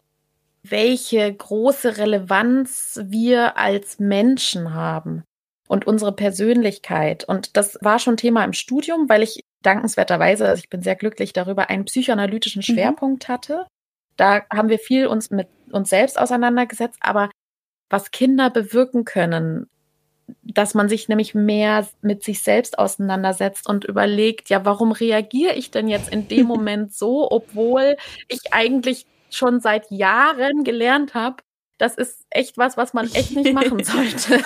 [0.62, 5.24] welche große Relevanz wir als Menschen haben
[5.68, 7.24] und unsere Persönlichkeit.
[7.24, 11.32] Und das war schon Thema im Studium, weil ich dankenswerterweise, also ich bin sehr glücklich
[11.32, 12.74] darüber, einen psychoanalytischen mhm.
[12.74, 13.32] Schwerpunkt mhm.
[13.32, 13.66] hatte.
[14.16, 17.30] Da haben wir viel uns mit uns selbst auseinandergesetzt, aber
[17.90, 19.68] was Kinder bewirken können,
[20.42, 25.70] dass man sich nämlich mehr mit sich selbst auseinandersetzt und überlegt, ja, warum reagiere ich
[25.70, 27.96] denn jetzt in dem Moment so, obwohl
[28.28, 31.42] ich eigentlich schon seit Jahren gelernt habe,
[31.78, 34.42] das ist echt was, was man echt nicht machen sollte.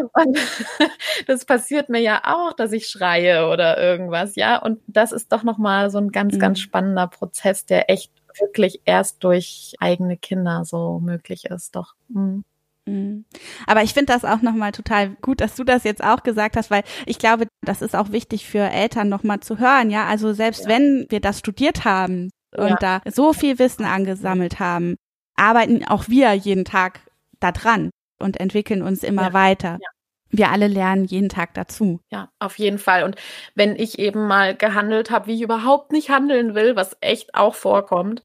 [0.00, 0.38] Und
[1.26, 4.60] das passiert mir ja auch, dass ich schreie oder irgendwas, ja.
[4.60, 6.38] Und das ist doch nochmal so ein ganz, mhm.
[6.38, 11.94] ganz spannender Prozess, der echt wirklich erst durch eigene Kinder so möglich ist, doch.
[12.08, 12.44] Mhm.
[12.86, 13.24] mhm.
[13.66, 16.70] Aber ich finde das auch nochmal total gut, dass du das jetzt auch gesagt hast,
[16.70, 20.06] weil ich glaube, das ist auch wichtig für Eltern nochmal zu hören, ja.
[20.06, 20.68] Also selbst ja.
[20.70, 22.76] wenn wir das studiert haben und ja.
[22.76, 24.96] da so viel Wissen angesammelt haben,
[25.36, 27.00] arbeiten auch wir jeden Tag
[27.40, 29.32] da dran und entwickeln uns immer ja.
[29.32, 29.78] weiter.
[29.80, 29.88] Ja.
[30.30, 32.00] Wir alle lernen jeden Tag dazu.
[32.10, 33.04] Ja, auf jeden Fall.
[33.04, 33.16] Und
[33.54, 37.54] wenn ich eben mal gehandelt habe, wie ich überhaupt nicht handeln will, was echt auch
[37.54, 38.24] vorkommt,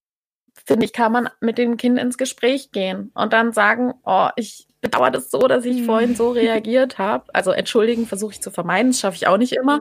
[0.66, 4.68] finde ich, kann man mit dem Kind ins Gespräch gehen und dann sagen, oh, ich
[4.82, 5.86] bedauere das so, dass ich mhm.
[5.86, 7.26] vorhin so reagiert habe.
[7.34, 9.80] Also entschuldigen versuche ich zu vermeiden, das schaffe ich auch nicht immer.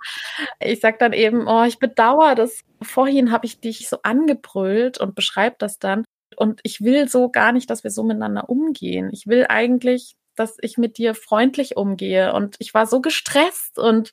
[0.60, 2.60] Ich sage dann eben, oh, ich bedauere das.
[2.82, 6.04] Vorhin habe ich dich so angebrüllt und beschreibe das dann.
[6.36, 9.10] Und ich will so gar nicht, dass wir so miteinander umgehen.
[9.12, 12.32] Ich will eigentlich, dass ich mit dir freundlich umgehe.
[12.32, 14.12] Und ich war so gestresst und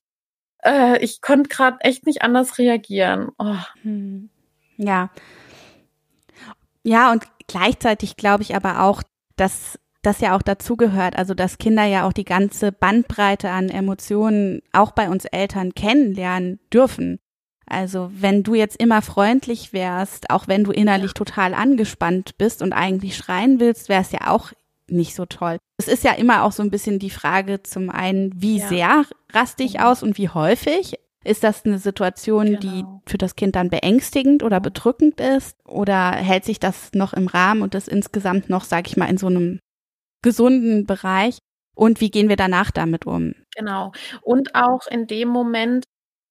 [0.64, 3.30] äh, ich konnte gerade echt nicht anders reagieren.
[3.38, 3.56] Oh.
[3.84, 4.30] Hm.
[4.78, 5.10] Ja.
[6.84, 9.02] Ja, und gleichzeitig glaube ich aber auch,
[9.36, 14.62] dass das ja auch dazugehört, also dass Kinder ja auch die ganze Bandbreite an Emotionen
[14.72, 17.20] auch bei uns Eltern kennenlernen dürfen.
[17.68, 22.74] Also wenn du jetzt immer freundlich wärst, auch wenn du innerlich total angespannt bist und
[22.74, 24.52] eigentlich schreien willst, wäre es ja auch
[24.88, 25.58] nicht so toll.
[25.78, 28.68] Es ist ja immer auch so ein bisschen die Frage zum einen, wie ja.
[28.68, 31.00] sehr raste ich aus und wie häufig.
[31.24, 32.60] Ist das eine Situation, genau.
[32.60, 35.58] die für das Kind dann beängstigend oder bedrückend ist?
[35.66, 39.18] Oder hält sich das noch im Rahmen und das insgesamt noch, sag ich mal, in
[39.18, 39.60] so einem
[40.22, 41.40] gesunden Bereich?
[41.76, 43.34] Und wie gehen wir danach damit um?
[43.56, 43.92] Genau.
[44.22, 45.84] Und auch in dem Moment,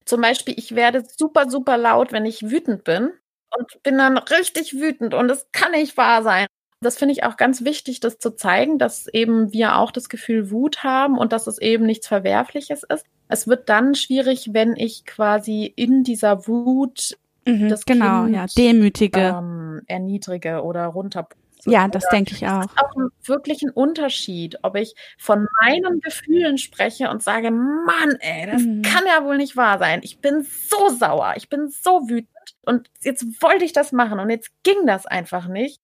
[0.05, 3.11] zum Beispiel, ich werde super, super laut, wenn ich wütend bin
[3.57, 6.47] und bin dann richtig wütend und es kann nicht wahr sein.
[6.81, 10.51] Das finde ich auch ganz wichtig, das zu zeigen, dass eben wir auch das Gefühl
[10.51, 13.07] Wut haben und dass es eben nichts Verwerfliches ist.
[13.29, 18.47] Es wird dann schwierig, wenn ich quasi in dieser Wut mhm, das genau, kind, ja,
[18.57, 21.27] demütige, ähm, erniedrige oder runter
[21.67, 22.63] ja, das denke ich auch.
[22.63, 22.95] Das ist auch
[23.29, 28.83] wirklich ein Unterschied, ob ich von meinen Gefühlen spreche und sage, Mann, ey, das mhm.
[28.83, 30.01] kann ja wohl nicht wahr sein.
[30.03, 32.29] Ich bin so sauer, ich bin so wütend
[32.63, 35.81] und jetzt wollte ich das machen und jetzt ging das einfach nicht.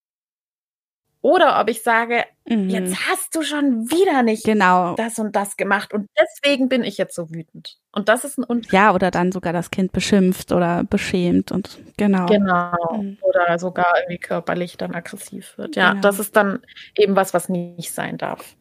[1.22, 2.70] Oder ob ich sage, mhm.
[2.70, 4.94] jetzt hast du schon wieder nicht genau.
[4.94, 7.76] das und das gemacht und deswegen bin ich jetzt so wütend.
[7.92, 8.72] Und das ist ein Unterschied.
[8.72, 12.24] Ja, oder dann sogar das Kind beschimpft oder beschämt und genau.
[12.24, 12.96] Genau.
[12.96, 13.18] Mhm.
[13.20, 15.76] Oder sogar irgendwie körperlich dann aggressiv wird.
[15.76, 16.00] Ja, genau.
[16.00, 16.60] das ist dann
[16.96, 18.56] eben was, was nicht sein darf.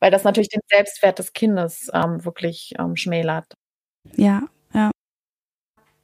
[0.00, 3.52] Weil das natürlich den Selbstwert des Kindes ähm, wirklich ähm, schmälert.
[4.16, 4.90] Ja, ja.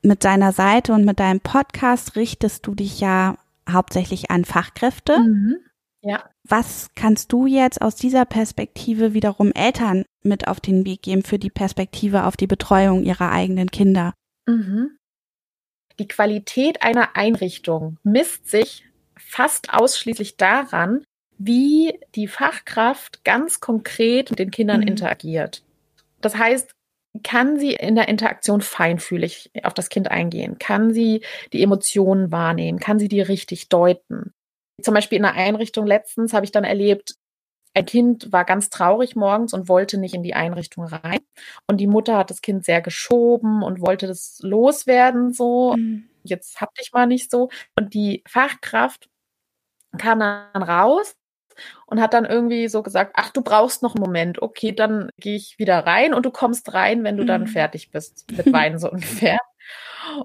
[0.02, 3.36] Mit deiner Seite und mit deinem Podcast richtest du dich ja
[3.70, 5.18] hauptsächlich an Fachkräfte.
[5.18, 5.56] Mhm.
[6.04, 6.28] Ja.
[6.46, 11.38] Was kannst du jetzt aus dieser Perspektive wiederum Eltern mit auf den Weg geben für
[11.38, 14.12] die Perspektive auf die Betreuung ihrer eigenen Kinder?
[14.46, 14.98] Mhm.
[15.98, 18.84] Die Qualität einer Einrichtung misst sich
[19.16, 21.04] fast ausschließlich daran,
[21.38, 24.88] wie die Fachkraft ganz konkret mit den Kindern mhm.
[24.88, 25.64] interagiert.
[26.20, 26.70] Das heißt,
[27.22, 30.58] kann sie in der Interaktion feinfühlig auf das Kind eingehen?
[30.58, 32.78] Kann sie die Emotionen wahrnehmen?
[32.78, 34.32] Kann sie die richtig deuten?
[34.82, 37.14] Zum Beispiel in einer Einrichtung letztens habe ich dann erlebt,
[37.74, 41.18] ein Kind war ganz traurig morgens und wollte nicht in die Einrichtung rein.
[41.66, 45.74] Und die Mutter hat das Kind sehr geschoben und wollte das loswerden, so.
[45.76, 46.08] Mhm.
[46.22, 47.50] Jetzt hab dich mal nicht so.
[47.76, 49.08] Und die Fachkraft
[49.98, 51.16] kam dann raus
[51.86, 54.40] und hat dann irgendwie so gesagt, ach, du brauchst noch einen Moment.
[54.40, 57.28] Okay, dann gehe ich wieder rein und du kommst rein, wenn du mhm.
[57.28, 59.38] dann fertig bist mit Weinen so ungefähr.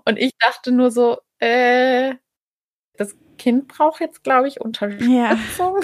[0.05, 2.15] Und ich dachte nur so, äh,
[2.99, 5.15] das Kind braucht jetzt, glaube ich, Unterstützung.
[5.15, 5.39] Ja.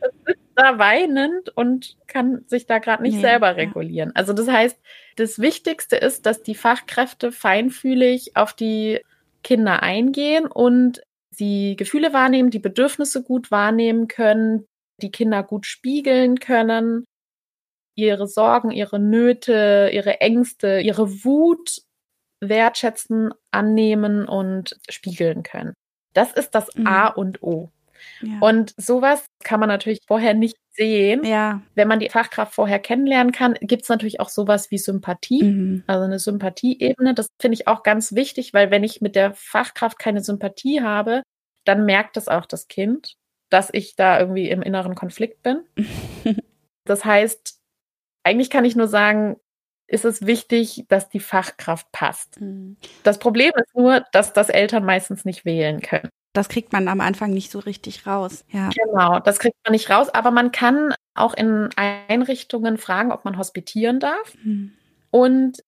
[0.00, 4.10] das ist da weinend und kann sich da gerade nicht ja, selber regulieren.
[4.10, 4.14] Ja.
[4.16, 4.78] Also das heißt,
[5.16, 9.00] das Wichtigste ist, dass die Fachkräfte feinfühlig auf die
[9.42, 11.00] Kinder eingehen und
[11.30, 14.66] sie Gefühle wahrnehmen, die Bedürfnisse gut wahrnehmen können,
[15.00, 17.06] die Kinder gut spiegeln können,
[17.94, 21.82] ihre Sorgen, ihre Nöte, ihre Ängste, ihre Wut
[22.42, 25.74] wertschätzen, annehmen und spiegeln können.
[26.12, 26.86] Das ist das mhm.
[26.86, 27.70] A und O.
[28.20, 28.38] Ja.
[28.40, 31.24] Und sowas kann man natürlich vorher nicht sehen.
[31.24, 31.62] Ja.
[31.74, 35.84] Wenn man die Fachkraft vorher kennenlernen kann, gibt es natürlich auch sowas wie Sympathie, mhm.
[35.86, 37.14] also eine Sympathieebene.
[37.14, 41.22] Das finde ich auch ganz wichtig, weil wenn ich mit der Fachkraft keine Sympathie habe,
[41.64, 43.14] dann merkt es auch das Kind,
[43.50, 45.62] dass ich da irgendwie im inneren Konflikt bin.
[46.84, 47.60] das heißt,
[48.24, 49.36] eigentlich kann ich nur sagen,
[49.92, 52.40] ist es wichtig, dass die Fachkraft passt.
[52.40, 52.76] Mhm.
[53.02, 56.08] Das Problem ist nur, dass das Eltern meistens nicht wählen können.
[56.32, 58.44] Das kriegt man am Anfang nicht so richtig raus.
[58.48, 58.70] Ja.
[58.70, 63.36] Genau, das kriegt man nicht raus, aber man kann auch in Einrichtungen fragen, ob man
[63.36, 64.34] hospitieren darf.
[64.42, 64.72] Mhm.
[65.10, 65.62] Und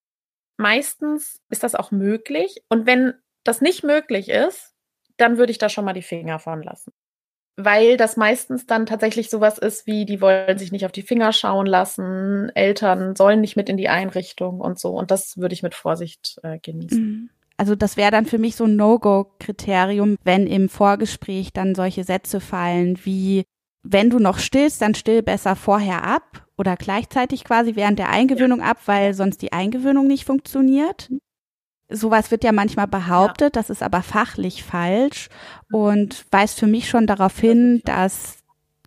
[0.57, 2.63] meistens ist das auch möglich.
[2.71, 3.13] Und wenn
[3.45, 4.73] das nicht möglich ist,
[5.19, 6.93] dann würde ich da schon mal die Finger von lassen
[7.57, 11.33] weil das meistens dann tatsächlich sowas ist wie, die wollen sich nicht auf die Finger
[11.33, 14.91] schauen lassen, Eltern sollen nicht mit in die Einrichtung und so.
[14.91, 17.03] Und das würde ich mit Vorsicht äh, genießen.
[17.03, 17.31] Mhm.
[17.57, 22.41] Also das wäre dann für mich so ein No-Go-Kriterium, wenn im Vorgespräch dann solche Sätze
[22.41, 23.45] fallen wie,
[23.85, 28.59] wenn du noch stillst, dann still besser vorher ab oder gleichzeitig quasi während der Eingewöhnung
[28.61, 28.67] ja.
[28.67, 31.11] ab, weil sonst die Eingewöhnung nicht funktioniert.
[31.89, 33.61] Mhm sowas wird ja manchmal behauptet, ja.
[33.61, 35.29] das ist aber fachlich falsch
[35.73, 38.39] und weist für mich schon darauf hin, dass,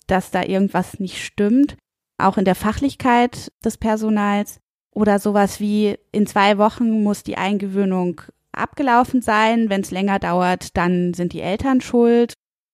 [0.07, 1.75] dass da irgendwas nicht stimmt,
[2.17, 4.59] auch in der Fachlichkeit des Personals
[4.91, 8.21] oder sowas wie in zwei Wochen muss die Eingewöhnung
[8.51, 12.33] abgelaufen sein, wenn es länger dauert, dann sind die Eltern schuld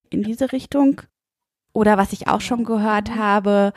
[0.09, 1.01] in diese Richtung.
[1.73, 3.15] Oder was ich auch schon gehört mhm.
[3.15, 3.73] habe,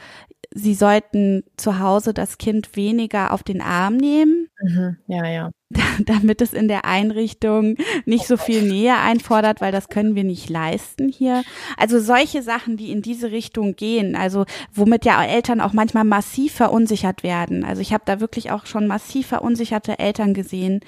[0.54, 4.48] sie sollten zu Hause das Kind weniger auf den Arm nehmen.
[4.62, 4.96] Mhm.
[5.06, 5.50] Ja, ja.
[6.06, 10.48] Damit es in der Einrichtung nicht so viel Nähe einfordert, weil das können wir nicht
[10.48, 11.42] leisten hier.
[11.76, 16.54] Also solche Sachen, die in diese Richtung gehen, also womit ja Eltern auch manchmal massiv
[16.54, 17.64] verunsichert werden.
[17.64, 20.80] Also ich habe da wirklich auch schon massiv verunsicherte Eltern gesehen,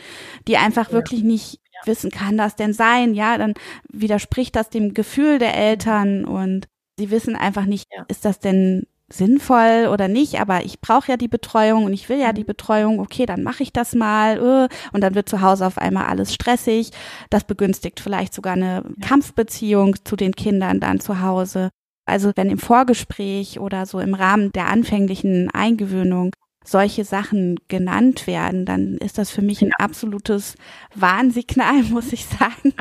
[0.46, 0.94] die einfach ja.
[0.94, 3.14] wirklich nicht wissen, kann das denn sein?
[3.14, 3.54] Ja, dann
[3.88, 6.68] widerspricht das dem Gefühl der Eltern und
[6.98, 8.04] sie wissen einfach nicht, ja.
[8.08, 12.18] ist das denn sinnvoll oder nicht, aber ich brauche ja die Betreuung und ich will
[12.18, 12.48] ja die mhm.
[12.48, 16.06] Betreuung, okay, dann mache ich das mal äh, und dann wird zu Hause auf einmal
[16.06, 16.90] alles stressig.
[17.30, 19.06] Das begünstigt vielleicht sogar eine ja.
[19.06, 21.70] Kampfbeziehung zu den Kindern dann zu Hause.
[22.04, 26.32] Also wenn im Vorgespräch oder so im Rahmen der anfänglichen Eingewöhnung
[26.64, 30.54] solche Sachen genannt werden, dann ist das für mich ein absolutes
[30.94, 32.74] Warnsignal, muss ich sagen.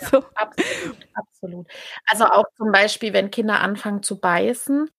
[0.00, 0.24] Ja, so.
[0.34, 1.66] absolut, absolut.
[2.06, 4.90] Also auch zum Beispiel, wenn Kinder anfangen zu beißen,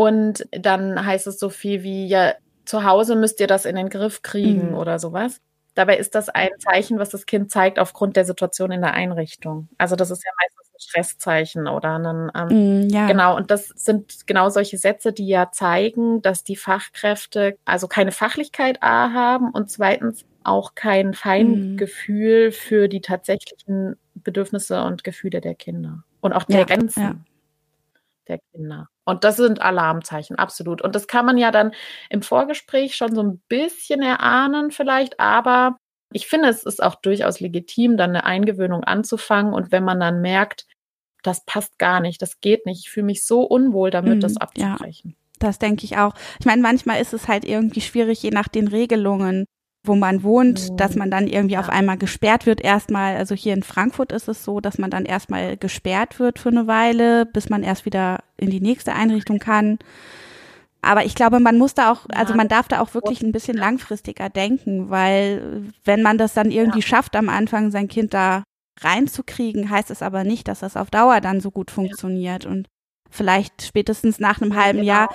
[0.00, 2.32] und dann heißt es so viel wie, ja,
[2.64, 4.76] zu Hause müsst ihr das in den Griff kriegen mhm.
[4.76, 5.42] oder sowas.
[5.74, 9.68] Dabei ist das ein Zeichen, was das Kind zeigt aufgrund der Situation in der Einrichtung.
[9.76, 13.06] Also das ist ja meistens ein Stresszeichen oder ein, ähm, mm, ja.
[13.06, 13.36] genau.
[13.36, 18.82] Und das sind genau solche Sätze, die ja zeigen, dass die Fachkräfte also keine Fachlichkeit
[18.82, 22.52] A haben und zweitens auch kein Feingefühl mm.
[22.52, 27.14] für die tatsächlichen Bedürfnisse und Gefühle der Kinder und auch der ja, Grenzen ja.
[28.28, 28.88] der Kinder.
[29.04, 30.82] Und das sind Alarmzeichen, absolut.
[30.82, 31.72] Und das kann man ja dann
[32.10, 35.78] im Vorgespräch schon so ein bisschen erahnen vielleicht, aber
[36.12, 39.54] ich finde, es ist auch durchaus legitim, dann eine Eingewöhnung anzufangen.
[39.54, 40.66] Und wenn man dann merkt,
[41.22, 44.36] das passt gar nicht, das geht nicht, ich fühle mich so unwohl damit, mm, das
[44.36, 45.10] abzubrechen.
[45.10, 46.14] Ja, das denke ich auch.
[46.38, 49.46] Ich meine, manchmal ist es halt irgendwie schwierig, je nach den Regelungen,
[49.82, 50.76] wo man wohnt, mhm.
[50.76, 51.60] dass man dann irgendwie ja.
[51.60, 53.16] auf einmal gesperrt wird erstmal.
[53.16, 56.66] Also hier in Frankfurt ist es so, dass man dann erstmal gesperrt wird für eine
[56.66, 59.78] Weile, bis man erst wieder in die nächste Einrichtung kann.
[60.82, 63.56] Aber ich glaube, man muss da auch, also man darf da auch wirklich ein bisschen
[63.56, 66.86] langfristiger denken, weil wenn man das dann irgendwie ja.
[66.86, 68.44] schafft, am Anfang sein Kind da
[68.80, 72.46] reinzukriegen, heißt es aber nicht, dass das auf Dauer dann so gut funktioniert.
[72.46, 72.66] Und
[73.10, 74.88] vielleicht spätestens nach einem halben genau.
[74.88, 75.14] Jahr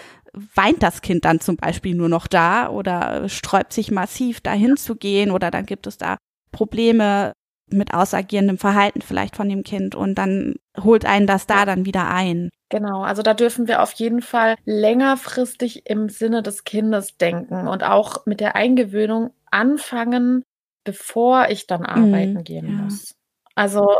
[0.56, 4.96] weint das Kind dann zum Beispiel nur noch da oder sträubt sich massiv dahin zu
[4.96, 6.18] gehen oder dann gibt es da
[6.52, 7.34] Probleme
[7.68, 12.08] mit ausagierendem Verhalten vielleicht von dem Kind und dann holt einen das da dann wieder
[12.08, 12.50] ein.
[12.70, 17.84] Genau, also da dürfen wir auf jeden Fall längerfristig im Sinne des Kindes denken und
[17.84, 20.44] auch mit der Eingewöhnung anfangen,
[20.84, 22.84] bevor ich dann mhm, arbeiten mhm, gehen ja.
[22.84, 23.16] muss.
[23.56, 23.96] Also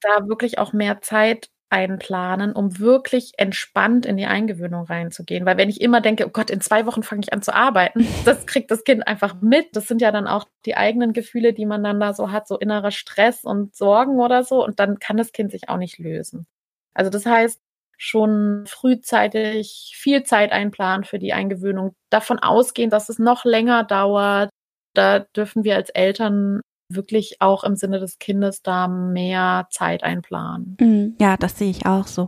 [0.00, 5.44] da wirklich auch mehr Zeit einplanen, um wirklich entspannt in die Eingewöhnung reinzugehen.
[5.46, 8.06] Weil wenn ich immer denke, oh Gott, in zwei Wochen fange ich an zu arbeiten,
[8.24, 9.74] das kriegt das Kind einfach mit.
[9.74, 12.58] Das sind ja dann auch die eigenen Gefühle, die man dann da so hat, so
[12.58, 14.64] innerer Stress und Sorgen oder so.
[14.64, 16.46] Und dann kann das Kind sich auch nicht lösen.
[16.94, 17.60] Also das heißt,
[17.98, 24.50] schon frühzeitig viel Zeit einplanen für die Eingewöhnung, davon ausgehen, dass es noch länger dauert.
[24.94, 30.76] Da dürfen wir als Eltern wirklich auch im Sinne des Kindes da mehr Zeit einplanen.
[30.80, 31.16] Mhm.
[31.20, 32.26] Ja, das sehe ich auch so.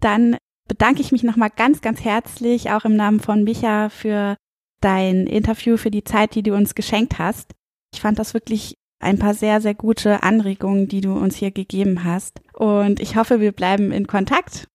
[0.00, 0.36] Dann
[0.68, 4.36] bedanke ich mich nochmal ganz, ganz herzlich, auch im Namen von Micha, für
[4.80, 7.54] dein Interview, für die Zeit, die du uns geschenkt hast.
[7.92, 12.04] Ich fand das wirklich ein paar sehr, sehr gute Anregungen, die du uns hier gegeben
[12.04, 12.40] hast.
[12.52, 14.68] Und ich hoffe, wir bleiben in Kontakt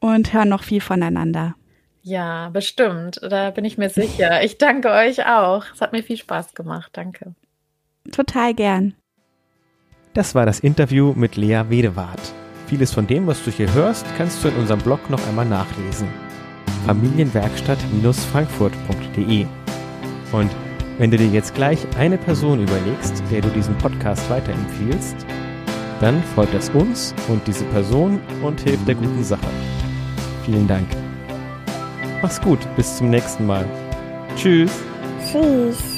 [0.00, 1.54] und hören noch viel voneinander.
[2.02, 3.20] Ja, bestimmt.
[3.22, 4.42] Da bin ich mir sicher.
[4.42, 5.64] Ich danke euch auch.
[5.74, 6.90] Es hat mir viel Spaß gemacht.
[6.94, 7.34] Danke.
[8.10, 8.94] Total gern.
[10.14, 12.20] Das war das Interview mit Lea Wedewart.
[12.66, 16.08] Vieles von dem, was du hier hörst, kannst du in unserem Blog noch einmal nachlesen.
[16.86, 19.46] familienwerkstatt-frankfurt.de.
[20.32, 20.50] Und
[20.98, 25.16] wenn du dir jetzt gleich eine Person überlegst, der du diesen Podcast weiterempfiehlst,
[26.00, 29.46] dann freut es uns und diese Person und hilft der guten Sache.
[30.44, 30.88] Vielen Dank.
[32.22, 33.64] Mach's gut, bis zum nächsten Mal.
[34.36, 34.70] Tschüss.
[35.30, 35.89] Tschüss.